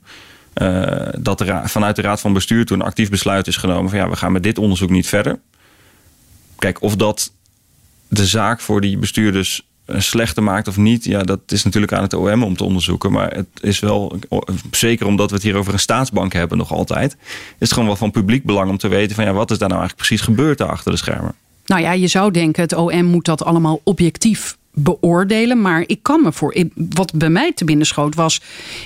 Dat 1.19 1.45
vanuit 1.65 1.97
de 1.97 2.03
Raad 2.03 2.21
van 2.21 2.33
Bestuur 2.33 2.67
toen 2.67 2.83
actief 2.83 3.11
besluit 3.11 3.47
is 3.47 3.57
genomen 3.57 3.91
van 3.91 3.99
ja, 3.99 4.09
we 4.09 4.17
gaan 4.17 4.33
met 4.33 4.43
dit 4.43 4.59
onderzoek 4.59 4.91
niet 4.91 5.07
verder. 5.07 5.39
Kijk, 6.61 6.83
of 6.83 6.97
dat 6.97 7.33
de 8.09 8.27
zaak 8.27 8.61
voor 8.61 8.81
die 8.81 8.99
bestuurders 8.99 9.63
eh, 9.85 10.01
slechter 10.01 10.43
maakt 10.43 10.69
of 10.69 10.77
niet, 10.77 11.05
ja, 11.05 11.23
dat 11.23 11.41
is 11.47 11.65
natuurlijk 11.65 11.93
aan 11.93 12.03
het 12.03 12.15
OM 12.15 12.43
om 12.43 12.57
te 12.57 12.65
onderzoeken. 12.65 13.13
Maar 13.13 13.35
het 13.35 13.47
is 13.61 13.81
wel, 13.81 14.19
zeker 14.71 15.07
omdat 15.07 15.31
we 15.31 15.35
het 15.35 15.45
hier 15.45 15.57
over 15.57 15.73
een 15.73 15.79
staatsbank 15.79 16.33
hebben 16.33 16.59
nog 16.59 16.73
altijd, 16.73 17.13
is 17.13 17.57
het 17.59 17.73
gewoon 17.73 17.89
wel 17.89 17.97
van 17.97 18.11
publiek 18.11 18.45
belang 18.45 18.71
om 18.71 18.79
te 18.79 18.89
weten 18.89 19.17
van 19.17 19.25
ja, 19.25 19.33
wat 19.33 19.51
is 19.51 19.59
daar 19.59 19.69
nou 19.69 19.81
eigenlijk 19.81 20.09
precies 20.09 20.27
gebeurd 20.27 20.61
achter 20.61 20.91
de 20.91 20.99
schermen. 20.99 21.35
Nou 21.67 21.83
ja, 21.83 21.93
je 21.93 22.07
zou 22.07 22.31
denken, 22.31 22.63
het 22.63 22.75
OM 22.75 23.05
moet 23.05 23.25
dat 23.25 23.45
allemaal 23.45 23.81
objectief 23.85 24.57
beoordelen. 24.73 25.61
Maar 25.61 25.85
ik 25.87 26.03
kan 26.03 26.23
me 26.23 26.33
voor. 26.33 26.57
Wat 26.75 27.13
bij 27.15 27.31
mij 27.31 27.53
te 27.53 27.65
binnen 27.65 27.87
schoot 27.87 28.15
was. 28.15 28.41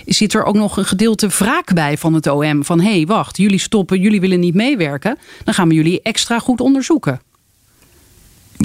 Zit 0.07 0.35
er 0.35 0.45
ook 0.45 0.55
nog 0.55 0.77
een 0.77 0.85
gedeelte 0.85 1.29
wraak 1.29 1.75
bij 1.75 1.99
van 1.99 2.15
het 2.15 2.27
OM? 2.27 2.65
Van 2.65 2.81
hé, 2.81 2.91
hey, 2.91 3.07
wacht, 3.07 3.37
jullie 3.37 3.59
stoppen, 3.59 4.01
jullie 4.01 4.21
willen 4.21 4.41
niet 4.41 4.55
meewerken. 4.55 5.19
Dan 5.45 5.55
gaan 5.55 5.69
we 5.69 5.75
jullie 5.75 6.03
extra 6.03 6.39
goed 6.39 6.61
onderzoeken 6.61 7.21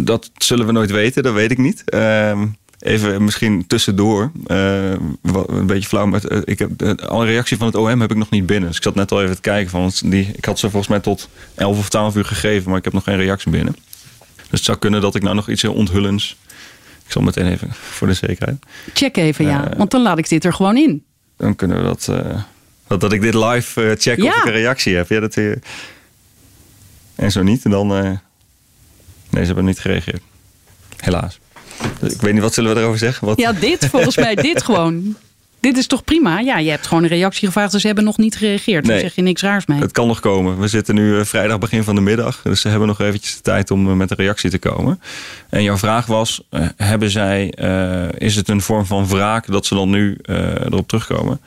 dat 0.03 0.31
zullen 0.37 0.65
we 0.65 0.71
nooit 0.71 0.91
weten, 0.91 1.23
dat 1.23 1.33
weet 1.33 1.51
ik 1.51 1.57
niet. 1.57 1.83
Uh, 1.93 2.41
even 2.79 3.23
misschien 3.23 3.67
tussendoor, 3.67 4.31
uh, 4.47 4.91
een 5.47 5.65
beetje 5.65 5.87
flauw, 5.87 6.05
maar 6.05 6.31
uh, 6.31 6.41
ik 6.43 6.59
heb 6.59 6.77
de, 6.77 7.07
alle 7.07 7.25
reactie 7.25 7.57
van 7.57 7.67
het 7.67 7.75
OM 7.75 8.01
heb 8.01 8.11
ik 8.11 8.17
nog 8.17 8.29
niet 8.29 8.45
binnen. 8.45 8.67
Dus 8.67 8.77
ik 8.77 8.83
zat 8.83 8.95
net 8.95 9.11
al 9.11 9.23
even 9.23 9.35
te 9.35 9.41
kijken, 9.41 9.69
van, 9.69 9.91
die, 10.09 10.31
ik 10.35 10.45
had 10.45 10.59
ze 10.59 10.69
volgens 10.69 10.87
mij 10.87 10.99
tot 10.99 11.29
11 11.55 11.77
of 11.77 11.89
12 11.89 12.15
uur 12.15 12.25
gegeven, 12.25 12.69
maar 12.69 12.77
ik 12.77 12.83
heb 12.83 12.93
nog 12.93 13.03
geen 13.03 13.17
reactie 13.17 13.51
binnen. 13.51 13.75
Dus 14.35 14.59
het 14.59 14.63
zou 14.63 14.77
kunnen 14.77 15.01
dat 15.01 15.15
ik 15.15 15.21
nou 15.21 15.35
nog 15.35 15.49
iets 15.49 15.61
heel 15.61 15.73
onthullends. 15.73 16.37
Ik 17.05 17.11
zal 17.11 17.21
meteen 17.21 17.47
even 17.47 17.73
voor 17.73 18.07
de 18.07 18.13
zekerheid. 18.13 18.57
Check 18.93 19.17
even, 19.17 19.45
ja, 19.45 19.69
want 19.77 19.91
dan 19.91 20.01
laat 20.01 20.17
ik 20.17 20.29
dit 20.29 20.45
er 20.45 20.53
gewoon 20.53 20.77
in. 20.77 21.03
Dan 21.37 21.55
kunnen 21.55 21.77
we 21.77 21.83
dat, 21.83 22.11
dat, 22.87 23.01
dat 23.01 23.13
ik 23.13 23.21
dit 23.21 23.33
live 23.33 23.95
check 23.97 24.17
ja. 24.17 24.29
of 24.29 24.37
ik 24.37 24.45
een 24.45 24.51
reactie 24.51 24.95
heb. 24.95 25.09
Ja, 25.09 25.19
dat, 25.19 25.35
en 27.15 27.31
zo 27.31 27.43
niet, 27.43 27.69
dan 27.69 28.19
Nee, 29.29 29.41
ze 29.41 29.47
hebben 29.47 29.65
niet 29.65 29.79
gereageerd. 29.79 30.21
Helaas. 30.97 31.39
Ik 32.01 32.21
weet 32.21 32.33
niet, 32.33 32.41
wat 32.41 32.53
zullen 32.53 32.73
we 32.73 32.79
erover 32.79 32.99
zeggen? 32.99 33.27
Wat? 33.27 33.39
Ja, 33.39 33.51
dit, 33.51 33.85
volgens 33.85 34.17
mij 34.17 34.35
dit 34.49 34.63
gewoon. 34.63 35.15
Dit 35.59 35.77
is 35.77 35.87
toch 35.87 36.03
prima? 36.03 36.39
Ja, 36.39 36.57
je 36.57 36.69
hebt 36.69 36.87
gewoon 36.87 37.03
een 37.03 37.09
reactie 37.09 37.47
gevraagd 37.47 37.73
en 37.73 37.79
ze 37.79 37.87
hebben 37.87 38.05
nog 38.05 38.17
niet 38.17 38.35
gereageerd. 38.35 38.85
Dan 38.85 38.99
zeg 38.99 39.15
je 39.15 39.21
niks 39.21 39.41
raars 39.41 39.65
mee. 39.65 39.79
Het 39.79 39.91
kan 39.91 40.07
nog 40.07 40.19
komen. 40.19 40.59
We 40.59 40.67
zitten 40.67 40.95
nu 40.95 41.19
eh, 41.19 41.25
vrijdag 41.25 41.59
begin 41.59 41.83
van 41.83 41.95
de 41.95 42.01
middag. 42.01 42.41
Dus 42.41 42.61
ze 42.61 42.67
hebben 42.67 42.87
nog 42.87 42.99
eventjes 42.99 43.35
de 43.35 43.41
tijd 43.41 43.71
om 43.71 43.89
eh, 43.89 43.93
met 43.93 44.11
een 44.11 44.17
reactie 44.17 44.49
te 44.49 44.57
komen. 44.57 45.01
En 45.49 45.63
jouw 45.63 45.77
vraag 45.77 46.05
was, 46.05 46.41
eh, 46.49 46.65
hebben 46.77 47.09
zij, 47.09 47.45
is 48.17 48.35
het 48.35 48.49
een 48.49 48.61
vorm 48.61 48.85
van 48.85 49.07
wraak 49.07 49.51
dat 49.51 49.65
ze 49.65 49.75
dan 49.75 49.89
nu 49.89 50.17
erop 50.23 50.87
terugkomen? 50.87 51.39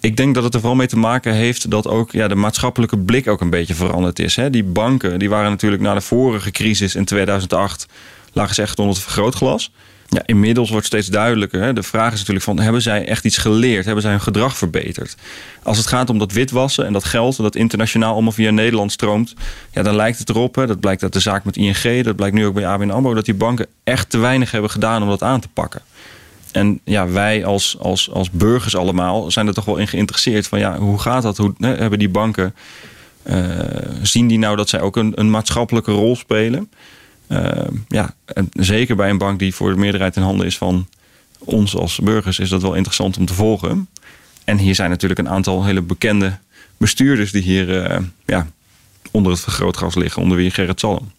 Ik 0.00 0.16
denk 0.16 0.34
dat 0.34 0.44
het 0.44 0.54
er 0.54 0.60
vooral 0.60 0.78
mee 0.78 0.86
te 0.86 0.98
maken 0.98 1.34
heeft 1.34 1.70
dat 1.70 1.86
ook 1.86 2.12
ja, 2.12 2.28
de 2.28 2.34
maatschappelijke 2.34 2.98
blik 2.98 3.28
ook 3.28 3.40
een 3.40 3.50
beetje 3.50 3.74
veranderd 3.74 4.18
is. 4.18 4.36
Hè? 4.36 4.50
Die 4.50 4.64
banken 4.64 5.18
die 5.18 5.28
waren 5.28 5.50
natuurlijk 5.50 5.82
na 5.82 5.94
de 5.94 6.00
vorige 6.00 6.50
crisis 6.50 6.94
in 6.94 7.04
2008 7.04 7.86
lagen 8.32 8.54
ze 8.54 8.62
echt 8.62 8.78
onder 8.78 8.94
het 8.94 9.04
vergrootglas. 9.04 9.70
Ja, 10.08 10.22
inmiddels 10.26 10.70
wordt 10.70 10.86
steeds 10.86 11.06
duidelijker. 11.06 11.62
Hè? 11.62 11.72
De 11.72 11.82
vraag 11.82 12.12
is 12.12 12.18
natuurlijk 12.18 12.44
van, 12.44 12.58
hebben 12.58 12.82
zij 12.82 13.06
echt 13.06 13.24
iets 13.24 13.36
geleerd? 13.36 13.84
Hebben 13.84 14.02
zij 14.02 14.10
hun 14.10 14.20
gedrag 14.20 14.56
verbeterd? 14.56 15.16
Als 15.62 15.76
het 15.76 15.86
gaat 15.86 16.10
om 16.10 16.18
dat 16.18 16.32
witwassen 16.32 16.86
en 16.86 16.92
dat 16.92 17.04
geld... 17.04 17.36
dat 17.36 17.56
internationaal 17.56 18.12
allemaal 18.12 18.32
via 18.32 18.50
Nederland 18.50 18.92
stroomt... 18.92 19.34
Ja, 19.70 19.82
dan 19.82 19.96
lijkt 19.96 20.18
het 20.18 20.28
erop, 20.28 20.54
hè? 20.54 20.66
dat 20.66 20.80
blijkt 20.80 21.02
uit 21.02 21.12
de 21.12 21.20
zaak 21.20 21.44
met 21.44 21.56
ING... 21.56 22.04
dat 22.04 22.16
blijkt 22.16 22.34
nu 22.34 22.46
ook 22.46 22.54
bij 22.54 22.66
ABN 22.66 22.90
AMRO... 22.90 23.14
dat 23.14 23.24
die 23.24 23.34
banken 23.34 23.66
echt 23.84 24.10
te 24.10 24.18
weinig 24.18 24.50
hebben 24.50 24.70
gedaan 24.70 25.02
om 25.02 25.08
dat 25.08 25.22
aan 25.22 25.40
te 25.40 25.48
pakken. 25.52 25.82
En 26.56 26.80
ja, 26.84 27.08
wij 27.08 27.44
als, 27.44 27.76
als, 27.78 28.10
als 28.10 28.30
burgers 28.30 28.76
allemaal 28.76 29.30
zijn 29.30 29.46
er 29.46 29.54
toch 29.54 29.64
wel 29.64 29.76
in 29.76 29.88
geïnteresseerd 29.88 30.46
van 30.46 30.58
ja, 30.58 30.78
hoe 30.78 30.98
gaat 30.98 31.22
dat? 31.22 31.36
Hoe 31.36 31.54
hè, 31.58 31.74
hebben 31.74 31.98
die 31.98 32.08
banken, 32.08 32.54
uh, 33.26 33.36
zien 34.02 34.26
die 34.26 34.38
nou 34.38 34.56
dat 34.56 34.68
zij 34.68 34.80
ook 34.80 34.96
een, 34.96 35.12
een 35.14 35.30
maatschappelijke 35.30 35.92
rol 35.92 36.16
spelen? 36.16 36.70
Uh, 37.28 37.50
ja, 37.88 38.14
zeker 38.52 38.96
bij 38.96 39.10
een 39.10 39.18
bank 39.18 39.38
die 39.38 39.54
voor 39.54 39.70
de 39.70 39.76
meerderheid 39.76 40.16
in 40.16 40.22
handen 40.22 40.46
is 40.46 40.58
van 40.58 40.88
ons 41.38 41.76
als 41.76 41.98
burgers, 41.98 42.38
is 42.38 42.48
dat 42.48 42.62
wel 42.62 42.74
interessant 42.74 43.16
om 43.16 43.26
te 43.26 43.34
volgen. 43.34 43.88
En 44.44 44.58
hier 44.58 44.74
zijn 44.74 44.90
natuurlijk 44.90 45.20
een 45.20 45.28
aantal 45.28 45.64
hele 45.64 45.82
bekende 45.82 46.38
bestuurders 46.76 47.32
die 47.32 47.42
hier 47.42 47.90
uh, 47.90 47.98
ja, 48.26 48.46
onder 49.10 49.32
het 49.32 49.40
vergrootglas 49.40 49.94
liggen, 49.94 50.22
onder 50.22 50.36
wie 50.36 50.50
Gerrit 50.50 50.80
Salm. 50.80 51.10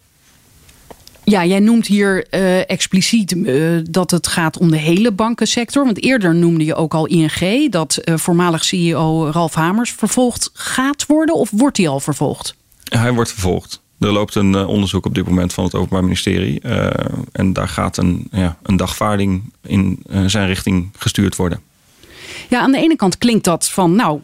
Ja, 1.30 1.46
jij 1.46 1.60
noemt 1.60 1.88
hier 1.88 2.28
uh, 2.32 2.70
expliciet 2.70 3.32
uh, 3.32 3.80
dat 3.90 4.12
het 4.12 4.28
gaat 4.28 4.58
om 4.58 4.72
de 4.72 4.78
hele 4.78 5.12
bankensector. 5.12 5.86
Want 5.86 6.04
eerder 6.04 6.36
noemde 6.36 6.66
je 6.66 6.76
ook 6.76 6.94
al 6.94 7.06
ING 7.06 7.72
dat 7.72 8.00
uh, 8.04 8.18
voormalig 8.18 8.64
CEO 8.64 9.30
Ralf 9.30 9.54
Hamers 9.54 9.92
vervolgd 9.92 10.50
gaat 10.54 11.06
worden. 11.06 11.36
Of 11.36 11.50
wordt 11.52 11.78
hij 11.78 11.88
al 11.88 12.00
vervolgd? 12.00 12.56
Hij 12.84 13.14
wordt 13.14 13.32
vervolgd. 13.32 13.82
Er 14.00 14.12
loopt 14.12 14.36
een 14.36 14.56
onderzoek 14.56 15.06
op 15.06 15.16
dit 15.16 15.28
moment 15.28 15.54
van 15.54 15.64
het 15.64 15.76
Openbaar 15.76 16.04
Ministerie. 16.04 16.62
en 17.32 17.54
daar 17.54 17.68
gaat 17.68 17.98
een, 17.98 18.28
ja, 18.32 18.58
een 18.64 18.78
dagvaarding 18.78 19.54
in 19.62 20.04
zijn 20.26 20.48
richting 20.48 20.90
gestuurd 20.98 21.36
worden. 21.36 21.62
Ja, 22.50 22.60
aan 22.60 22.72
de 22.72 22.78
ene 22.78 22.96
kant 22.96 23.18
klinkt 23.18 23.44
dat 23.44 23.70
van, 23.70 23.96
nou, 23.96 24.20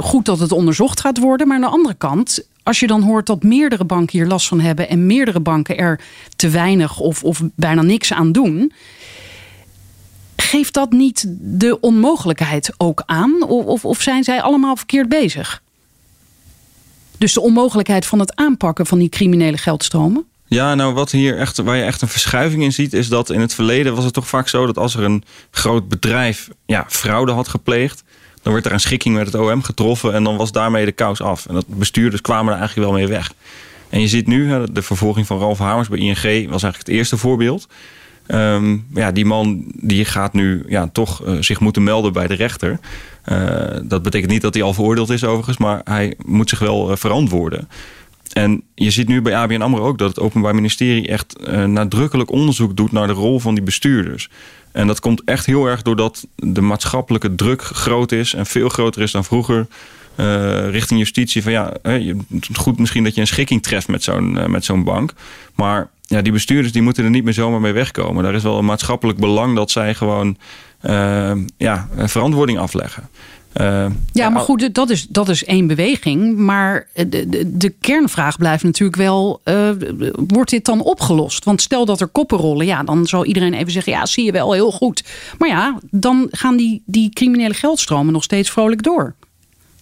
goed 0.00 0.24
dat 0.24 0.38
het 0.38 0.52
onderzocht 0.52 1.00
gaat 1.00 1.18
worden. 1.18 1.46
Maar 1.46 1.56
aan 1.56 1.62
de 1.62 1.68
andere 1.68 1.94
kant, 1.94 2.46
als 2.68 2.80
je 2.80 2.86
dan 2.86 3.02
hoort 3.02 3.26
dat 3.26 3.42
meerdere 3.42 3.84
banken 3.84 4.18
hier 4.18 4.28
last 4.28 4.48
van 4.48 4.60
hebben 4.60 4.88
en 4.88 5.06
meerdere 5.06 5.40
banken 5.40 5.78
er 5.78 6.00
te 6.36 6.48
weinig 6.48 6.98
of, 6.98 7.24
of 7.24 7.42
bijna 7.54 7.82
niks 7.82 8.12
aan 8.12 8.32
doen. 8.32 8.72
Geeft 10.36 10.74
dat 10.74 10.90
niet 10.90 11.24
de 11.40 11.80
onmogelijkheid 11.80 12.72
ook 12.76 13.02
aan? 13.06 13.42
Of, 13.42 13.64
of, 13.64 13.84
of 13.84 14.02
zijn 14.02 14.24
zij 14.24 14.42
allemaal 14.42 14.76
verkeerd 14.76 15.08
bezig? 15.08 15.62
Dus 17.18 17.32
de 17.32 17.40
onmogelijkheid 17.40 18.06
van 18.06 18.18
het 18.18 18.36
aanpakken 18.36 18.86
van 18.86 18.98
die 18.98 19.08
criminele 19.08 19.58
geldstromen? 19.58 20.24
Ja, 20.46 20.74
nou 20.74 20.94
wat 20.94 21.10
hier 21.10 21.38
echt, 21.38 21.56
waar 21.56 21.76
je 21.76 21.84
echt 21.84 22.02
een 22.02 22.08
verschuiving 22.08 22.62
in 22.62 22.72
ziet, 22.72 22.92
is 22.92 23.08
dat 23.08 23.30
in 23.30 23.40
het 23.40 23.54
verleden 23.54 23.94
was 23.94 24.04
het 24.04 24.14
toch 24.14 24.28
vaak 24.28 24.48
zo 24.48 24.66
dat 24.66 24.78
als 24.78 24.94
er 24.94 25.02
een 25.02 25.24
groot 25.50 25.88
bedrijf 25.88 26.48
ja, 26.66 26.84
fraude 26.88 27.32
had 27.32 27.48
gepleegd, 27.48 28.02
dan 28.42 28.52
werd 28.52 28.66
er 28.66 28.72
een 28.72 28.80
schikking 28.80 29.14
met 29.14 29.26
het 29.26 29.34
OM 29.34 29.62
getroffen 29.62 30.14
en 30.14 30.24
dan 30.24 30.36
was 30.36 30.52
daarmee 30.52 30.84
de 30.84 30.92
kous 30.92 31.22
af. 31.22 31.46
En 31.46 31.54
dat 31.54 31.66
bestuurders 31.68 32.20
kwamen 32.20 32.52
er 32.52 32.58
eigenlijk 32.58 32.88
wel 32.88 32.98
mee 32.98 33.08
weg. 33.08 33.32
En 33.88 34.00
je 34.00 34.08
ziet 34.08 34.26
nu, 34.26 34.64
de 34.72 34.82
vervolging 34.82 35.26
van 35.26 35.38
Ralf 35.38 35.58
Hamers 35.58 35.88
bij 35.88 35.98
ING 35.98 36.50
was 36.50 36.62
eigenlijk 36.62 36.76
het 36.76 36.88
eerste 36.88 37.16
voorbeeld. 37.16 37.68
Ehm, 38.28 38.76
ja, 38.94 39.12
die 39.12 39.24
man 39.24 39.64
die 39.74 40.04
gaat 40.04 40.32
nu 40.32 40.64
ja, 40.66 40.88
toch 40.92 41.26
uh, 41.26 41.36
zich 41.40 41.60
moeten 41.60 41.82
melden 41.82 42.12
bij 42.12 42.26
de 42.26 42.34
rechter. 42.34 42.78
Uh, 43.26 43.76
dat 43.82 44.02
betekent 44.02 44.30
niet 44.30 44.42
dat 44.42 44.54
hij 44.54 44.62
al 44.62 44.74
veroordeeld 44.74 45.10
is 45.10 45.24
overigens, 45.24 45.56
maar 45.56 45.80
hij 45.84 46.14
moet 46.24 46.48
zich 46.48 46.58
wel 46.58 46.90
uh, 46.90 46.96
verantwoorden. 46.96 47.68
En 48.32 48.62
je 48.74 48.90
ziet 48.90 49.08
nu 49.08 49.22
bij 49.22 49.36
ABN 49.36 49.60
AMRO 49.60 49.86
ook 49.86 49.98
dat 49.98 50.08
het 50.08 50.20
Openbaar 50.20 50.54
Ministerie 50.54 51.08
echt 51.08 51.36
nadrukkelijk 51.66 52.30
onderzoek 52.30 52.76
doet 52.76 52.92
naar 52.92 53.06
de 53.06 53.12
rol 53.12 53.40
van 53.40 53.54
die 53.54 53.64
bestuurders. 53.64 54.28
En 54.72 54.86
dat 54.86 55.00
komt 55.00 55.22
echt 55.24 55.46
heel 55.46 55.66
erg 55.66 55.82
doordat 55.82 56.26
de 56.34 56.60
maatschappelijke 56.60 57.34
druk 57.34 57.62
groot 57.62 58.12
is 58.12 58.34
en 58.34 58.46
veel 58.46 58.68
groter 58.68 59.02
is 59.02 59.10
dan 59.10 59.24
vroeger. 59.24 59.66
richting 60.70 61.00
justitie 61.00 61.42
van 61.42 61.52
ja, 61.52 61.76
goed 62.52 62.78
misschien 62.78 63.04
dat 63.04 63.14
je 63.14 63.20
een 63.20 63.26
schikking 63.26 63.62
treft 63.62 63.88
met 63.88 64.02
zo'n 64.02 64.50
met 64.50 64.64
zo'n 64.64 64.84
bank. 64.84 65.12
Maar 65.54 65.88
ja, 66.02 66.22
die 66.22 66.32
bestuurders 66.32 66.72
die 66.72 66.82
moeten 66.82 67.04
er 67.04 67.10
niet 67.10 67.24
meer 67.24 67.32
zomaar 67.32 67.60
mee 67.60 67.72
wegkomen. 67.72 68.24
Daar 68.24 68.34
is 68.34 68.42
wel 68.42 68.58
een 68.58 68.64
maatschappelijk 68.64 69.18
belang 69.18 69.56
dat 69.56 69.70
zij 69.70 69.94
gewoon 69.94 70.36
ja, 71.56 71.88
verantwoording 71.96 72.58
afleggen. 72.58 73.08
Uh, 73.60 73.86
ja, 74.12 74.28
maar 74.28 74.42
goed, 74.42 74.74
dat 74.74 74.90
is, 74.90 75.06
dat 75.08 75.28
is 75.28 75.44
één 75.44 75.66
beweging. 75.66 76.36
Maar 76.36 76.86
de, 76.94 77.28
de, 77.28 77.56
de 77.56 77.70
kernvraag 77.70 78.38
blijft 78.38 78.64
natuurlijk 78.64 78.98
wel: 78.98 79.40
uh, 79.44 79.70
wordt 80.26 80.50
dit 80.50 80.64
dan 80.64 80.82
opgelost? 80.82 81.44
Want 81.44 81.62
stel 81.62 81.84
dat 81.84 82.00
er 82.00 82.06
koppen 82.06 82.38
rollen, 82.38 82.66
ja, 82.66 82.82
dan 82.82 83.06
zal 83.06 83.24
iedereen 83.24 83.54
even 83.54 83.72
zeggen: 83.72 83.92
ja, 83.92 84.06
zie 84.06 84.24
je 84.24 84.32
wel 84.32 84.52
heel 84.52 84.72
goed. 84.72 85.04
Maar 85.38 85.48
ja, 85.48 85.78
dan 85.90 86.28
gaan 86.30 86.56
die, 86.56 86.82
die 86.86 87.10
criminele 87.10 87.54
geldstromen 87.54 88.12
nog 88.12 88.22
steeds 88.22 88.50
vrolijk 88.50 88.82
door. 88.82 89.14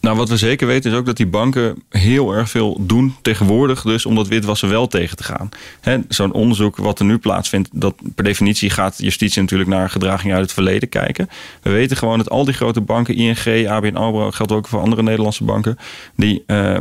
Nou, 0.07 0.19
wat 0.19 0.29
we 0.29 0.37
zeker 0.37 0.67
weten 0.67 0.91
is 0.91 0.97
ook 0.97 1.07
dat 1.07 1.17
die 1.17 1.27
banken 1.27 1.83
heel 1.89 2.33
erg 2.33 2.51
veel 2.51 2.87
doen 2.87 3.15
tegenwoordig, 3.23 3.83
dus 3.83 4.07
om 4.07 4.15
dat 4.15 4.29
witwassen 4.29 4.69
wel 4.69 4.87
tegen 4.87 5.17
te 5.17 5.23
gaan. 5.23 5.49
Zo'n 6.09 6.33
onderzoek 6.33 6.77
wat 6.77 6.99
er 6.99 7.05
nu 7.05 7.19
plaatsvindt, 7.19 7.69
dat 7.73 7.95
per 8.15 8.25
definitie 8.25 8.71
gaat 8.71 8.99
justitie 8.99 9.41
natuurlijk 9.43 9.71
naar 9.71 9.91
gedragingen 9.91 10.35
uit 10.35 10.45
het 10.45 10.53
verleden 10.53 10.89
kijken. 10.89 11.29
We 11.63 11.71
weten 11.71 11.97
gewoon 11.97 12.19
dat 12.19 12.31
al 12.31 12.45
die 12.45 12.55
grote 12.55 12.81
banken, 12.81 13.15
ING, 13.15 13.69
ABN 13.69 13.97
AMRO, 13.97 14.31
geldt 14.31 14.53
ook 14.53 14.69
voor 14.69 14.81
andere 14.81 15.03
Nederlandse 15.03 15.45
banken, 15.45 15.79
die 16.17 16.45
uh, 16.47 16.79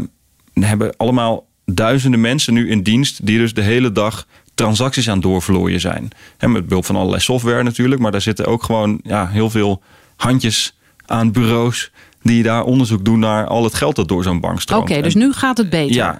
hebben 0.53 0.97
allemaal 0.97 1.47
duizenden 1.65 2.21
mensen 2.21 2.53
nu 2.53 2.69
in 2.69 2.83
dienst 2.83 3.25
die 3.25 3.37
dus 3.37 3.53
de 3.53 3.61
hele 3.61 3.91
dag 3.91 4.27
transacties 4.55 5.09
aan 5.09 5.19
doorvlooien 5.19 5.79
zijn. 5.79 6.09
He, 6.37 6.47
met 6.47 6.67
behulp 6.67 6.85
van 6.85 6.95
allerlei 6.95 7.21
software 7.21 7.63
natuurlijk, 7.63 8.01
maar 8.01 8.11
daar 8.11 8.21
zitten 8.21 8.45
ook 8.45 8.63
gewoon 8.63 8.99
ja, 9.03 9.27
heel 9.27 9.49
veel 9.49 9.81
handjes 10.15 10.77
aan 11.05 11.31
bureaus 11.31 11.91
die 12.25 12.43
daar 12.43 12.63
onderzoek 12.63 13.05
doen 13.05 13.19
naar 13.19 13.47
al 13.47 13.63
het 13.63 13.73
geld 13.73 13.95
dat 13.95 14.07
door 14.07 14.23
zo'n 14.23 14.39
bank 14.39 14.61
stroomt. 14.61 14.89
Oké, 14.89 15.01
dus 15.01 15.15
nu 15.15 15.33
gaat 15.33 15.57
het 15.57 15.69
beter. 15.69 15.95
Ja, 15.95 16.17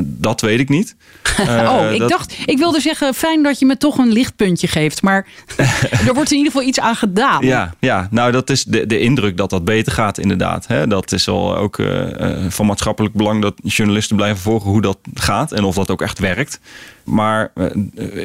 dat 0.00 0.40
weet 0.40 0.60
ik 0.60 0.68
niet. 0.68 0.96
oh, 1.48 1.92
ik 1.92 2.08
dacht, 2.08 2.36
ik 2.44 2.58
wilde 2.58 2.80
zeggen, 2.80 3.14
fijn 3.14 3.42
dat 3.42 3.58
je 3.58 3.66
me 3.66 3.76
toch 3.76 3.98
een 3.98 4.12
lichtpuntje 4.12 4.66
geeft, 4.66 5.02
maar 5.02 5.26
er 6.08 6.14
wordt 6.14 6.30
in 6.30 6.36
ieder 6.36 6.52
geval 6.52 6.68
iets 6.68 6.80
aan 6.80 6.96
gedaan. 6.96 7.46
Ja, 7.46 7.74
ja 7.78 8.08
nou 8.10 8.32
dat 8.32 8.50
is 8.50 8.64
de, 8.64 8.86
de 8.86 8.98
indruk 8.98 9.36
dat 9.36 9.50
dat 9.50 9.64
beter 9.64 9.92
gaat 9.92 10.18
inderdaad. 10.18 10.66
Hè. 10.66 10.86
Dat 10.86 11.12
is 11.12 11.24
wel 11.24 11.56
ook 11.56 11.78
uh, 11.78 12.06
van 12.48 12.66
maatschappelijk 12.66 13.14
belang 13.14 13.42
dat 13.42 13.54
journalisten 13.62 14.16
blijven 14.16 14.42
volgen 14.42 14.70
hoe 14.70 14.80
dat 14.80 14.98
gaat 15.14 15.52
en 15.52 15.64
of 15.64 15.74
dat 15.74 15.90
ook 15.90 16.02
echt 16.02 16.18
werkt. 16.18 16.60
Maar 17.04 17.52
uh, 17.54 17.66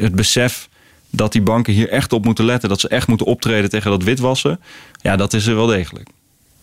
het 0.01 0.15
besef 0.15 0.69
dat 1.09 1.31
die 1.31 1.41
banken 1.41 1.73
hier 1.73 1.89
echt 1.89 2.13
op 2.13 2.25
moeten 2.25 2.45
letten, 2.45 2.69
dat 2.69 2.79
ze 2.79 2.87
echt 2.87 3.07
moeten 3.07 3.25
optreden 3.25 3.69
tegen 3.69 3.91
dat 3.91 4.03
witwassen, 4.03 4.59
ja, 5.01 5.15
dat 5.15 5.33
is 5.33 5.47
er 5.47 5.55
wel 5.55 5.67
degelijk. 5.67 6.09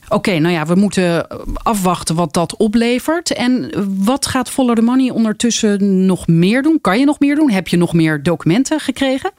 Oké, 0.09 0.39
nou 0.39 0.55
ja, 0.55 0.67
we 0.67 0.75
moeten 0.75 1.27
afwachten 1.55 2.15
wat 2.15 2.33
dat 2.33 2.57
oplevert. 2.57 3.33
En 3.33 3.73
wat 4.05 4.27
gaat 4.27 4.51
Follow 4.51 4.77
the 4.77 4.83
Money 4.83 5.11
ondertussen 5.11 6.07
nog 6.07 6.27
meer 6.27 6.63
doen? 6.63 6.81
Kan 6.81 6.99
je 6.99 7.05
nog 7.05 7.21
meer 7.21 7.35
doen? 7.35 7.51
Heb 7.51 7.69
je 7.69 7.77
nog 7.77 7.93
meer 7.93 8.23
documenten 8.23 8.81
gekregen? 8.81 9.31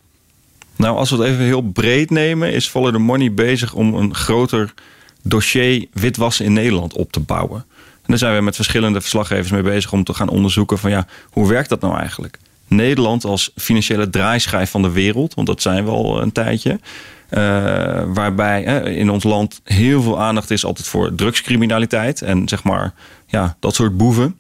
Nou, 0.76 0.98
als 0.98 1.10
we 1.10 1.18
het 1.18 1.26
even 1.26 1.44
heel 1.44 1.62
breed 1.62 2.10
nemen, 2.10 2.54
is 2.54 2.68
Follow 2.68 2.94
the 2.94 3.00
Money 3.00 3.34
bezig 3.34 3.74
om 3.74 3.94
een 3.94 4.16
groter 4.16 4.74
dossier 5.24 5.88
witwassen 5.94 6.46
in 6.46 6.54
Nederland 6.54 6.94
op 6.94 7.12
te 7.12 7.20
bouwen. 7.20 7.66
En 7.78 8.14
daar 8.14 8.18
zijn 8.18 8.36
we 8.36 8.42
met 8.42 8.56
verschillende 8.56 9.02
verslaggevers 9.02 9.52
mee 9.52 9.62
bezig 9.62 9.92
om 9.92 10.04
te 10.04 10.14
gaan 10.14 10.30
onderzoeken 10.30 10.78
van 10.78 10.90
ja, 10.90 11.08
hoe 11.30 11.48
werkt 11.48 11.70
dat 11.70 11.82
nou 11.82 11.98
eigenlijk? 11.98 12.38
Nederland 12.68 13.26
als 13.26 13.52
financiële 13.56 14.10
draaischijf 14.10 14.70
van 14.70 14.82
de 14.82 14.92
wereld, 14.92 15.34
want 15.34 15.48
dat 15.48 15.62
zijn 15.62 15.86
we 15.86 15.90
al 15.90 16.22
een 16.22 16.32
tijdje. 16.32 16.80
Uh, 17.30 18.04
waarbij 18.06 18.64
in 18.84 19.10
ons 19.10 19.24
land 19.24 19.62
heel 19.64 20.02
veel 20.02 20.22
aandacht 20.22 20.52
is 20.52 20.66
altijd 20.66 20.88
voor 20.88 21.16
drugscriminaliteit 21.16 22.22
en 22.22 22.48
zeg 22.48 22.64
maar 22.64 22.94
ja, 23.26 23.58
dat 23.60 23.76
soort 23.76 23.98
boeven. 23.98 24.40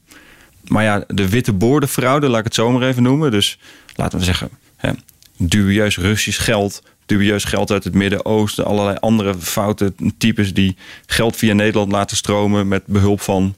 Maar 0.64 0.84
ja, 0.84 1.04
de 1.08 1.30
witte 1.30 1.54
boordenfraude, 1.54 2.28
laat 2.30 2.40
ik 2.40 2.46
het 2.46 2.56
zo 2.56 2.72
maar 2.72 2.88
even 2.88 3.04
noemen. 3.04 3.32
Dus 3.32 3.60
laten 3.96 4.20
we 4.20 4.26
zeggen, 4.26 4.50
hè, 4.76 4.92
dubieus 5.38 5.98
Russisch 5.98 6.44
geld, 6.44 6.84
dubieus 7.06 7.44
geld 7.44 7.72
uit 7.72 7.84
het 7.84 7.94
Midden-Oosten, 7.94 8.66
allerlei 8.66 8.98
andere 9.00 9.36
foute 9.40 9.94
types 10.18 10.54
die 10.54 10.78
geld 11.06 11.36
via 11.36 11.54
Nederland 11.54 11.92
laten 11.92 12.18
stromen 12.18 12.68
met 12.68 12.86
behulp 12.86 13.22
van 13.22 13.56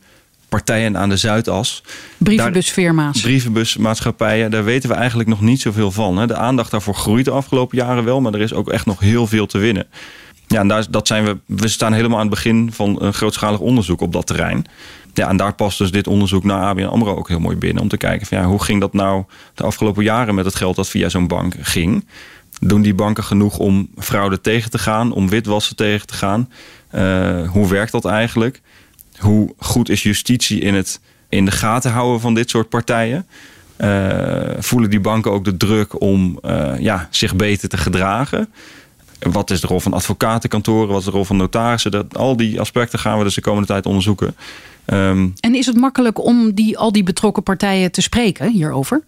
partijen 0.50 0.98
aan 0.98 1.10
de 1.10 1.18
Zuidas. 1.18 1.84
Brievenbusfirma's. 2.18 3.22
Brievenbusmaatschappijen, 3.22 4.52
daar 4.52 4.64
weten 4.64 4.90
we 4.90 4.96
eigenlijk 4.96 5.30
nog 5.30 5.42
niet 5.42 5.62
zoveel 5.62 5.92
van. 5.92 6.28
De 6.28 6.36
aandacht 6.36 6.72
daarvoor 6.72 6.96
groeit 6.96 7.26
de 7.26 7.32
afgelopen 7.32 7.78
jaren 7.78 8.04
wel, 8.04 8.22
maar 8.22 8.34
er 8.34 8.42
is 8.42 8.54
ook 8.54 8.70
echt 8.70 8.86
nog 8.86 9.00
heel 9.00 9.28
veel 9.28 9.46
te 9.46 9.58
winnen. 9.58 9.88
Ja, 10.48 10.60
en 10.60 10.68
daar, 10.68 10.86
dat 10.90 11.08
zijn 11.08 11.26
we, 11.26 11.38
we 11.46 11.68
staan 11.68 11.94
helemaal 11.94 12.18
aan 12.18 12.26
het 12.26 12.34
begin 12.34 12.72
van 12.74 13.02
een 13.02 13.14
grootschalig 13.14 13.60
onderzoek 13.60 14.02
op 14.02 14.14
dat 14.14 14.28
terrein. 14.28 14.66
Ja, 15.14 15.30
en 15.30 15.38
daar 15.38 15.54
past 15.54 15.78
dus 15.78 15.92
dit 15.92 16.08
onderzoek 16.08 16.44
naar 16.44 16.62
ABN 16.62 16.84
AMRO 16.84 17.16
ook 17.16 17.28
heel 17.28 17.40
mooi 17.40 17.58
binnen. 17.58 17.82
Om 17.82 17.90
te 17.90 17.98
kijken 17.98 18.28
van 18.28 18.38
ja, 18.38 18.44
hoe 18.44 18.64
ging 18.64 18.80
dat 18.80 18.94
nou 18.94 19.24
de 19.54 19.64
afgelopen 19.64 20.04
jaren 20.04 20.36
met 20.36 20.46
het 20.46 20.56
geld 20.56 20.76
dat 20.76 20.90
via 20.90 21.10
zo'n 21.10 21.28
bank 21.28 21.56
ging. 21.62 22.08
Doen 22.60 22.82
die 22.82 22.94
banken 22.94 23.24
genoeg 23.24 23.58
om 23.58 23.90
fraude 23.98 24.42
tegen 24.42 24.72
te 24.72 24.78
gaan, 24.78 25.12
om 25.12 25.30
witwassen 25.30 25.76
tegen 25.76 26.08
te 26.08 26.14
gaan? 26.14 26.50
Uh, 26.96 27.50
hoe 27.50 27.70
werkt 27.70 27.92
dat 27.92 28.06
eigenlijk? 28.06 28.62
Hoe 29.20 29.54
goed 29.58 29.90
is 29.90 30.04
justitie 30.04 30.60
in 30.60 30.74
het 30.74 31.00
in 31.30 31.46
de 31.46 31.52
gaten 31.52 31.92
houden 31.92 32.20
van 32.20 32.34
dit 32.34 32.50
soort 32.50 32.70
partijen? 32.70 33.28
Uh, 33.78 34.50
voelen 34.60 34.90
die 34.90 35.00
banken 35.00 35.32
ook 35.32 35.46
de 35.46 35.58
druk 35.58 36.02
om 36.02 36.40
uh, 36.46 36.80
ja, 36.80 37.08
zich 37.12 37.36
beter 37.36 37.70
te 37.70 37.78
gedragen? 37.78 38.50
Wat 39.20 39.52
is 39.52 39.62
de 39.62 39.68
rol 39.68 39.80
van 39.80 39.94
advocatenkantoren? 39.94 40.88
Wat 40.88 41.00
is 41.00 41.06
de 41.06 41.12
rol 41.12 41.26
van 41.26 41.38
notarissen? 41.38 41.92
Dat, 41.92 42.18
al 42.18 42.38
die 42.38 42.60
aspecten 42.60 43.00
gaan 43.00 43.18
we 43.18 43.24
dus 43.24 43.36
de 43.36 43.42
komende 43.42 43.68
tijd 43.68 43.86
onderzoeken. 43.86 44.36
Um, 44.86 45.34
en 45.40 45.56
is 45.56 45.66
het 45.66 45.76
makkelijk 45.76 46.24
om 46.24 46.54
die, 46.54 46.78
al 46.78 46.92
die 46.92 47.04
betrokken 47.04 47.44
partijen 47.44 47.92
te 47.92 48.02
spreken 48.02 48.52
hierover? 48.52 49.04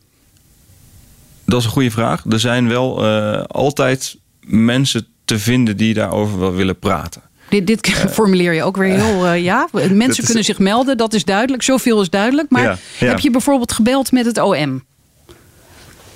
Dat 1.45 1.59
is 1.59 1.65
een 1.65 1.71
goede 1.71 1.91
vraag. 1.91 2.23
Er 2.29 2.39
zijn 2.39 2.67
wel 2.67 3.05
uh, 3.05 3.43
altijd 3.43 4.17
mensen 4.39 5.07
te 5.25 5.39
vinden 5.39 5.77
die 5.77 5.93
daarover 5.93 6.39
wel 6.39 6.53
willen 6.53 6.79
praten. 6.79 7.21
Dit, 7.51 7.67
dit 7.67 7.89
formuleer 8.17 8.53
je 8.53 8.63
ook 8.63 8.77
weer 8.77 8.99
heel. 8.99 9.25
Uh, 9.25 9.43
ja, 9.43 9.67
mensen 9.91 10.25
kunnen 10.25 10.43
zich 10.43 10.59
melden, 10.59 10.97
dat 10.97 11.13
is 11.13 11.25
duidelijk. 11.25 11.63
Zoveel 11.63 12.01
is 12.01 12.09
duidelijk. 12.09 12.49
Maar 12.49 12.79
heb 12.97 13.19
je 13.19 13.31
bijvoorbeeld 13.31 13.71
gebeld 13.71 14.11
met 14.11 14.25
het 14.25 14.37
OM? 14.37 14.83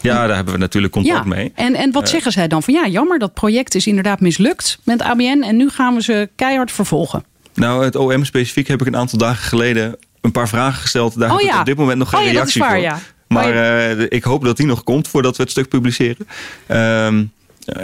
Ja, 0.01 0.27
daar 0.27 0.35
hebben 0.35 0.53
we 0.53 0.59
natuurlijk 0.59 0.93
contact 0.93 1.25
mee. 1.25 1.51
En, 1.55 1.75
en 1.75 1.91
wat 1.91 2.09
zeggen 2.09 2.31
zij 2.31 2.47
dan? 2.47 2.63
Van 2.63 2.73
ja, 2.73 2.87
jammer, 2.87 3.19
dat 3.19 3.33
project 3.33 3.75
is 3.75 3.87
inderdaad 3.87 4.19
mislukt 4.19 4.79
met 4.83 5.01
ABN. 5.01 5.43
En 5.43 5.55
nu 5.55 5.69
gaan 5.69 5.95
we 5.95 6.03
ze 6.03 6.29
keihard 6.35 6.71
vervolgen. 6.71 7.23
Nou, 7.53 7.83
het 7.83 7.95
OM 7.95 8.25
specifiek 8.25 8.67
heb 8.67 8.81
ik 8.81 8.87
een 8.87 8.95
aantal 8.95 9.17
dagen 9.17 9.43
geleden 9.43 9.97
een 10.21 10.31
paar 10.31 10.47
vragen 10.47 10.81
gesteld. 10.81 11.19
Daar 11.19 11.31
oh, 11.31 11.37
heb 11.37 11.49
ik 11.49 11.59
op 11.59 11.65
dit 11.65 11.77
moment 11.77 11.97
nog 11.97 12.09
geen 12.09 12.19
oh, 12.19 12.25
ja, 12.25 12.31
reactie 12.31 12.61
waar, 12.61 12.69
voor. 12.69 12.79
Ja. 12.79 12.99
Maar 13.27 13.53
uh, 13.53 14.05
ik 14.09 14.23
hoop 14.23 14.43
dat 14.43 14.57
die 14.57 14.65
nog 14.65 14.83
komt 14.83 15.07
voordat 15.07 15.37
we 15.37 15.43
het 15.43 15.51
stuk 15.51 15.69
publiceren. 15.69 16.27
Uh, 16.67 17.07
eh, 17.07 17.13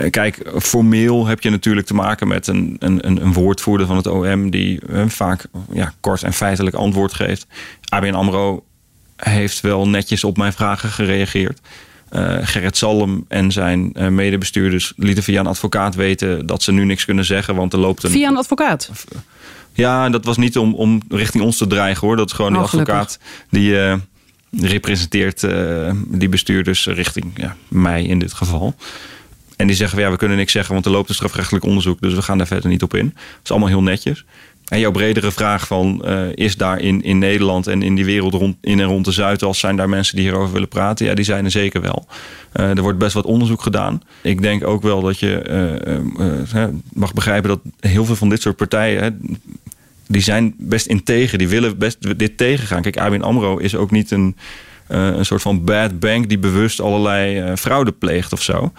kijk, 0.10 0.52
formeel 0.60 1.26
heb 1.26 1.42
je 1.42 1.50
natuurlijk 1.50 1.88
te 1.88 1.94
maken 1.94 2.28
met 2.28 2.48
een, 2.48 2.76
een, 2.80 3.22
een 3.22 3.34
woordvoerder 3.34 3.88
van 3.88 3.96
het 3.96 4.08
OM 4.08 4.50
die 4.50 4.80
uh, 4.90 5.04
vaak 5.08 5.46
ja, 5.72 5.94
kort 6.00 6.24
en 6.24 6.34
feitelijk 6.34 6.76
antwoord 6.76 7.14
geeft. 7.14 7.48
ABN 7.90 8.14
Amro 8.14 8.64
heeft 9.16 9.62
wel 9.62 9.88
netjes 9.88 10.24
op 10.24 10.38
mijn 10.38 10.54
vragen 10.54 10.90
gereageerd. 10.90 11.60
Uh, 12.12 12.38
Gerrit 12.42 12.78
Salm 12.78 13.26
en 13.28 13.52
zijn 13.52 13.92
uh, 13.94 14.08
medebestuurders 14.08 14.94
lieten 14.96 15.24
via 15.24 15.40
een 15.40 15.48
advocaat 15.48 15.96
weten 15.96 16.46
dat 16.46 16.64
ze 16.64 16.72
nu 16.72 16.86
niks 16.86 17.06
kunnen 17.06 17.26
zeggen, 17.26 17.56
want 17.56 17.74
er 17.74 17.80
loopt 17.80 18.04
een. 18.04 18.12
Via 18.12 18.30
een 18.30 18.38
advocaat? 18.38 18.92
Ja, 19.74 20.10
dat 20.10 20.26
was 20.26 20.38
niet 20.38 20.58
om, 20.58 20.74
om 20.74 21.02
richting 21.10 21.44
ons 21.44 21.58
te 21.58 21.68
dreigen 21.68 22.08
hoor. 22.08 22.16
Dat 22.16 22.30
is 22.30 22.36
gewoon 22.36 22.52
oh, 22.52 22.58
die 22.58 22.66
advocaat 22.66 23.20
die 23.50 23.76
representeert 24.52 25.48
die 26.08 26.30
bestuurders 26.30 26.86
richting 26.86 27.32
ja, 27.36 27.56
mij 27.68 28.04
in 28.04 28.20
dit 28.20 28.34
geval. 28.34 28.76
En 29.62 29.68
die 29.68 29.76
zeggen, 29.76 30.00
ja, 30.00 30.12
we 30.12 30.18
kunnen 30.18 30.38
niks 30.38 30.52
zeggen, 30.52 30.74
want 30.74 30.86
er 30.86 30.92
loopt 30.92 31.10
een 31.10 31.16
strafrechtelijk 31.16 31.66
onderzoek. 31.66 32.02
Dus 32.02 32.14
we 32.14 32.22
gaan 32.22 32.38
daar 32.38 32.48
verder 32.48 32.70
niet 32.70 32.84
op 32.84 32.94
in. 32.96 33.06
Dat 33.06 33.44
is 33.44 33.52
allemaal 33.52 33.70
heel 33.70 33.84
netjes. 33.84 34.26
En 34.68 34.80
jouw 34.80 34.92
bredere 34.92 35.32
vraag 35.32 35.68
van, 35.68 36.02
uh, 36.06 36.22
is 36.34 36.58
daar 36.58 36.80
in, 36.80 37.04
in 37.04 37.18
Nederland 37.18 37.68
en 37.68 37.82
in 37.82 37.96
die 37.96 38.06
wereld 38.06 38.34
rond, 38.34 38.58
in 38.62 38.80
en 38.80 38.86
rond 38.86 39.06
de 39.06 39.12
Zuidas... 39.12 39.60
zijn 39.60 39.76
daar 39.76 39.90
mensen 39.90 40.16
die 40.16 40.26
hierover 40.26 40.54
willen 40.54 40.68
praten? 40.68 41.06
Ja, 41.06 41.14
die 41.14 41.26
zijn 41.26 41.46
er 41.46 41.52
zeker 41.52 41.82
wel. 41.82 42.06
Uh, 42.60 42.70
er 42.70 42.82
wordt 42.82 42.98
best 42.98 43.14
wat 43.14 43.26
onderzoek 43.26 43.62
gedaan. 43.62 44.02
Ik 44.22 44.42
denk 44.42 44.68
ook 44.68 44.82
wel 44.82 45.02
dat 45.02 45.20
je 45.20 46.02
uh, 46.54 46.64
mag 46.94 47.14
begrijpen 47.14 47.50
dat 47.50 47.60
heel 47.80 48.06
veel 48.06 48.16
van 48.16 48.30
dit 48.30 48.42
soort 48.42 48.56
partijen... 48.56 49.20
die 50.08 50.22
zijn 50.22 50.54
best 50.58 50.86
integer, 50.86 51.38
die 51.38 51.48
willen 51.48 51.78
best 51.78 52.18
dit 52.20 52.38
tegengaan. 52.38 52.82
Kijk, 52.82 52.98
ABN 52.98 53.22
AMRO 53.22 53.58
is 53.58 53.76
ook 53.76 53.92
niet 53.92 54.12
een 54.12 54.36
een 54.88 55.26
soort 55.26 55.42
van 55.42 55.64
bad 55.64 56.00
bank 56.00 56.30
die 56.30 56.40
bewust 56.40 56.82
allerlei 56.82 57.56
fraude 57.58 57.92
pleegt 57.92 58.34
of 58.34 58.42
zo. 58.42 58.72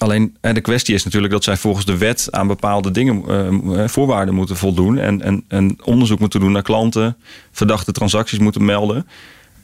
Alleen 0.00 0.36
de 0.40 0.60
kwestie 0.60 0.94
is 0.94 1.04
natuurlijk 1.04 1.32
dat 1.32 1.44
zij 1.44 1.56
volgens 1.56 1.84
de 1.84 1.96
wet 1.96 2.28
aan 2.30 2.46
bepaalde 2.46 2.90
dingen, 2.90 3.90
voorwaarden 3.90 4.34
moeten 4.34 4.56
voldoen. 4.56 4.98
En, 4.98 5.22
en, 5.22 5.44
en 5.48 5.78
onderzoek 5.84 6.18
moeten 6.18 6.40
doen 6.40 6.52
naar 6.52 6.62
klanten, 6.62 7.16
verdachte 7.52 7.92
transacties 7.92 8.38
moeten 8.38 8.64
melden. 8.64 9.06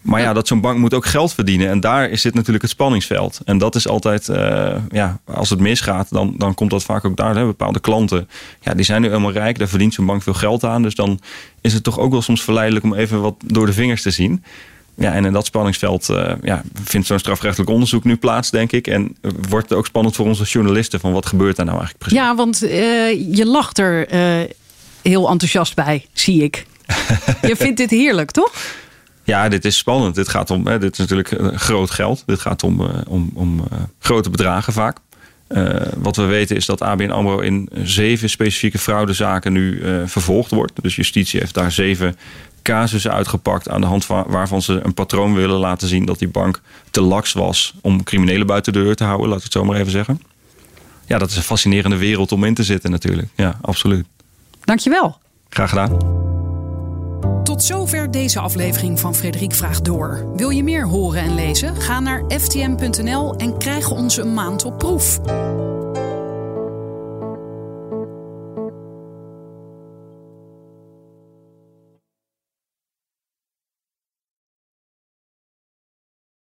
Maar 0.00 0.20
ja, 0.20 0.32
dat 0.32 0.46
zo'n 0.46 0.60
bank 0.60 0.78
moet 0.78 0.94
ook 0.94 1.06
geld 1.06 1.34
verdienen. 1.34 1.68
En 1.68 1.80
daar 1.80 2.18
zit 2.18 2.34
natuurlijk 2.34 2.62
het 2.62 2.70
spanningsveld. 2.70 3.40
En 3.44 3.58
dat 3.58 3.74
is 3.74 3.88
altijd, 3.88 4.28
uh, 4.28 4.76
ja, 4.90 5.18
als 5.24 5.50
het 5.50 5.60
misgaat, 5.60 6.06
dan, 6.10 6.34
dan 6.38 6.54
komt 6.54 6.70
dat 6.70 6.84
vaak 6.84 7.04
ook 7.04 7.16
daar. 7.16 7.36
Hè. 7.36 7.44
Bepaalde 7.44 7.80
klanten, 7.80 8.28
ja, 8.60 8.74
die 8.74 8.84
zijn 8.84 9.00
nu 9.00 9.08
helemaal 9.08 9.32
rijk. 9.32 9.58
Daar 9.58 9.68
verdient 9.68 9.94
zo'n 9.94 10.06
bank 10.06 10.22
veel 10.22 10.34
geld 10.34 10.64
aan. 10.64 10.82
Dus 10.82 10.94
dan 10.94 11.20
is 11.60 11.72
het 11.72 11.82
toch 11.82 11.98
ook 11.98 12.10
wel 12.10 12.22
soms 12.22 12.42
verleidelijk 12.42 12.84
om 12.84 12.94
even 12.94 13.20
wat 13.20 13.34
door 13.44 13.66
de 13.66 13.72
vingers 13.72 14.02
te 14.02 14.10
zien. 14.10 14.44
Ja, 14.96 15.12
en 15.12 15.24
in 15.24 15.32
dat 15.32 15.46
spanningsveld 15.46 16.08
uh, 16.08 16.32
ja, 16.42 16.62
vindt 16.84 17.06
zo'n 17.06 17.18
strafrechtelijk 17.18 17.70
onderzoek 17.70 18.04
nu 18.04 18.16
plaats, 18.16 18.50
denk 18.50 18.72
ik. 18.72 18.86
En 18.86 19.16
wordt 19.48 19.68
het 19.68 19.78
ook 19.78 19.86
spannend 19.86 20.16
voor 20.16 20.26
onze 20.26 20.44
journalisten 20.44 21.00
van 21.00 21.12
wat 21.12 21.26
gebeurt 21.26 21.56
daar 21.56 21.66
nou 21.66 21.78
eigenlijk 21.78 22.08
precies. 22.08 22.26
Ja, 22.26 22.34
want 22.34 22.64
uh, 22.64 23.36
je 23.36 23.46
lacht 23.46 23.78
er 23.78 24.08
heel 25.02 25.28
enthousiast 25.28 25.74
bij, 25.74 26.06
zie 26.12 26.42
ik. 26.42 26.66
je 27.42 27.56
vindt 27.66 27.76
dit 27.76 27.90
heerlijk, 27.90 28.30
toch? 28.30 28.52
Ja, 29.26 29.48
dit 29.48 29.64
is 29.64 29.76
spannend. 29.76 30.14
Dit 30.14 30.28
gaat 30.28 30.50
om, 30.50 30.66
hè, 30.66 30.78
dit 30.78 30.92
is 30.92 30.98
natuurlijk 30.98 31.32
eh, 31.32 31.46
groot 31.52 31.90
geld. 31.90 32.22
Dit 32.26 32.40
gaat 32.40 32.62
om, 32.62 32.80
uh, 32.80 32.88
om, 33.08 33.30
om 33.34 33.58
uh, 33.58 33.78
grote 33.98 34.30
bedragen 34.30 34.72
vaak. 34.72 34.98
Uh, 35.48 35.76
wat 35.96 36.16
we 36.16 36.24
weten 36.24 36.56
is 36.56 36.66
dat 36.66 36.82
ABN 36.82 37.10
AMRO 37.10 37.38
in 37.38 37.68
zeven 37.72 38.30
specifieke 38.30 38.78
fraudezaken 38.78 39.52
nu 39.52 39.82
vervolgd 40.06 40.50
wordt. 40.50 40.82
Dus 40.82 40.96
justitie 40.96 41.40
heeft 41.40 41.54
daar 41.54 41.72
zeven 41.72 42.16
casussen 42.66 43.12
uitgepakt 43.12 43.68
aan 43.68 43.80
de 43.80 43.86
hand 43.86 44.04
van, 44.04 44.24
waarvan 44.26 44.62
ze 44.62 44.80
een 44.82 44.94
patroon 44.94 45.34
willen 45.34 45.58
laten 45.58 45.88
zien 45.88 46.04
dat 46.04 46.18
die 46.18 46.28
bank 46.28 46.60
te 46.90 47.00
laks 47.00 47.32
was 47.32 47.74
om 47.80 48.02
criminelen 48.02 48.46
buiten 48.46 48.72
de 48.72 48.82
deur 48.82 48.96
te 48.96 49.04
houden, 49.04 49.28
laat 49.28 49.38
ik 49.38 49.44
het 49.44 49.52
zo 49.52 49.64
maar 49.64 49.76
even 49.76 49.92
zeggen. 49.92 50.20
Ja, 51.06 51.18
dat 51.18 51.30
is 51.30 51.36
een 51.36 51.42
fascinerende 51.42 51.96
wereld 51.96 52.32
om 52.32 52.44
in 52.44 52.54
te 52.54 52.62
zitten 52.62 52.90
natuurlijk. 52.90 53.28
Ja, 53.34 53.58
absoluut. 53.62 54.06
Dankjewel. 54.64 55.18
Graag 55.48 55.68
gedaan. 55.68 55.98
Tot 57.44 57.62
zover 57.62 58.10
deze 58.10 58.40
aflevering 58.40 59.00
van 59.00 59.14
Frederik 59.14 59.54
Vraagt 59.54 59.84
Door. 59.84 60.32
Wil 60.36 60.50
je 60.50 60.62
meer 60.62 60.86
horen 60.86 61.22
en 61.22 61.34
lezen? 61.34 61.76
Ga 61.76 62.00
naar 62.00 62.22
ftm.nl 62.28 63.36
en 63.36 63.58
krijg 63.58 63.90
ons 63.90 64.16
een 64.16 64.34
maand 64.34 64.64
op 64.64 64.78
proef. 64.78 65.20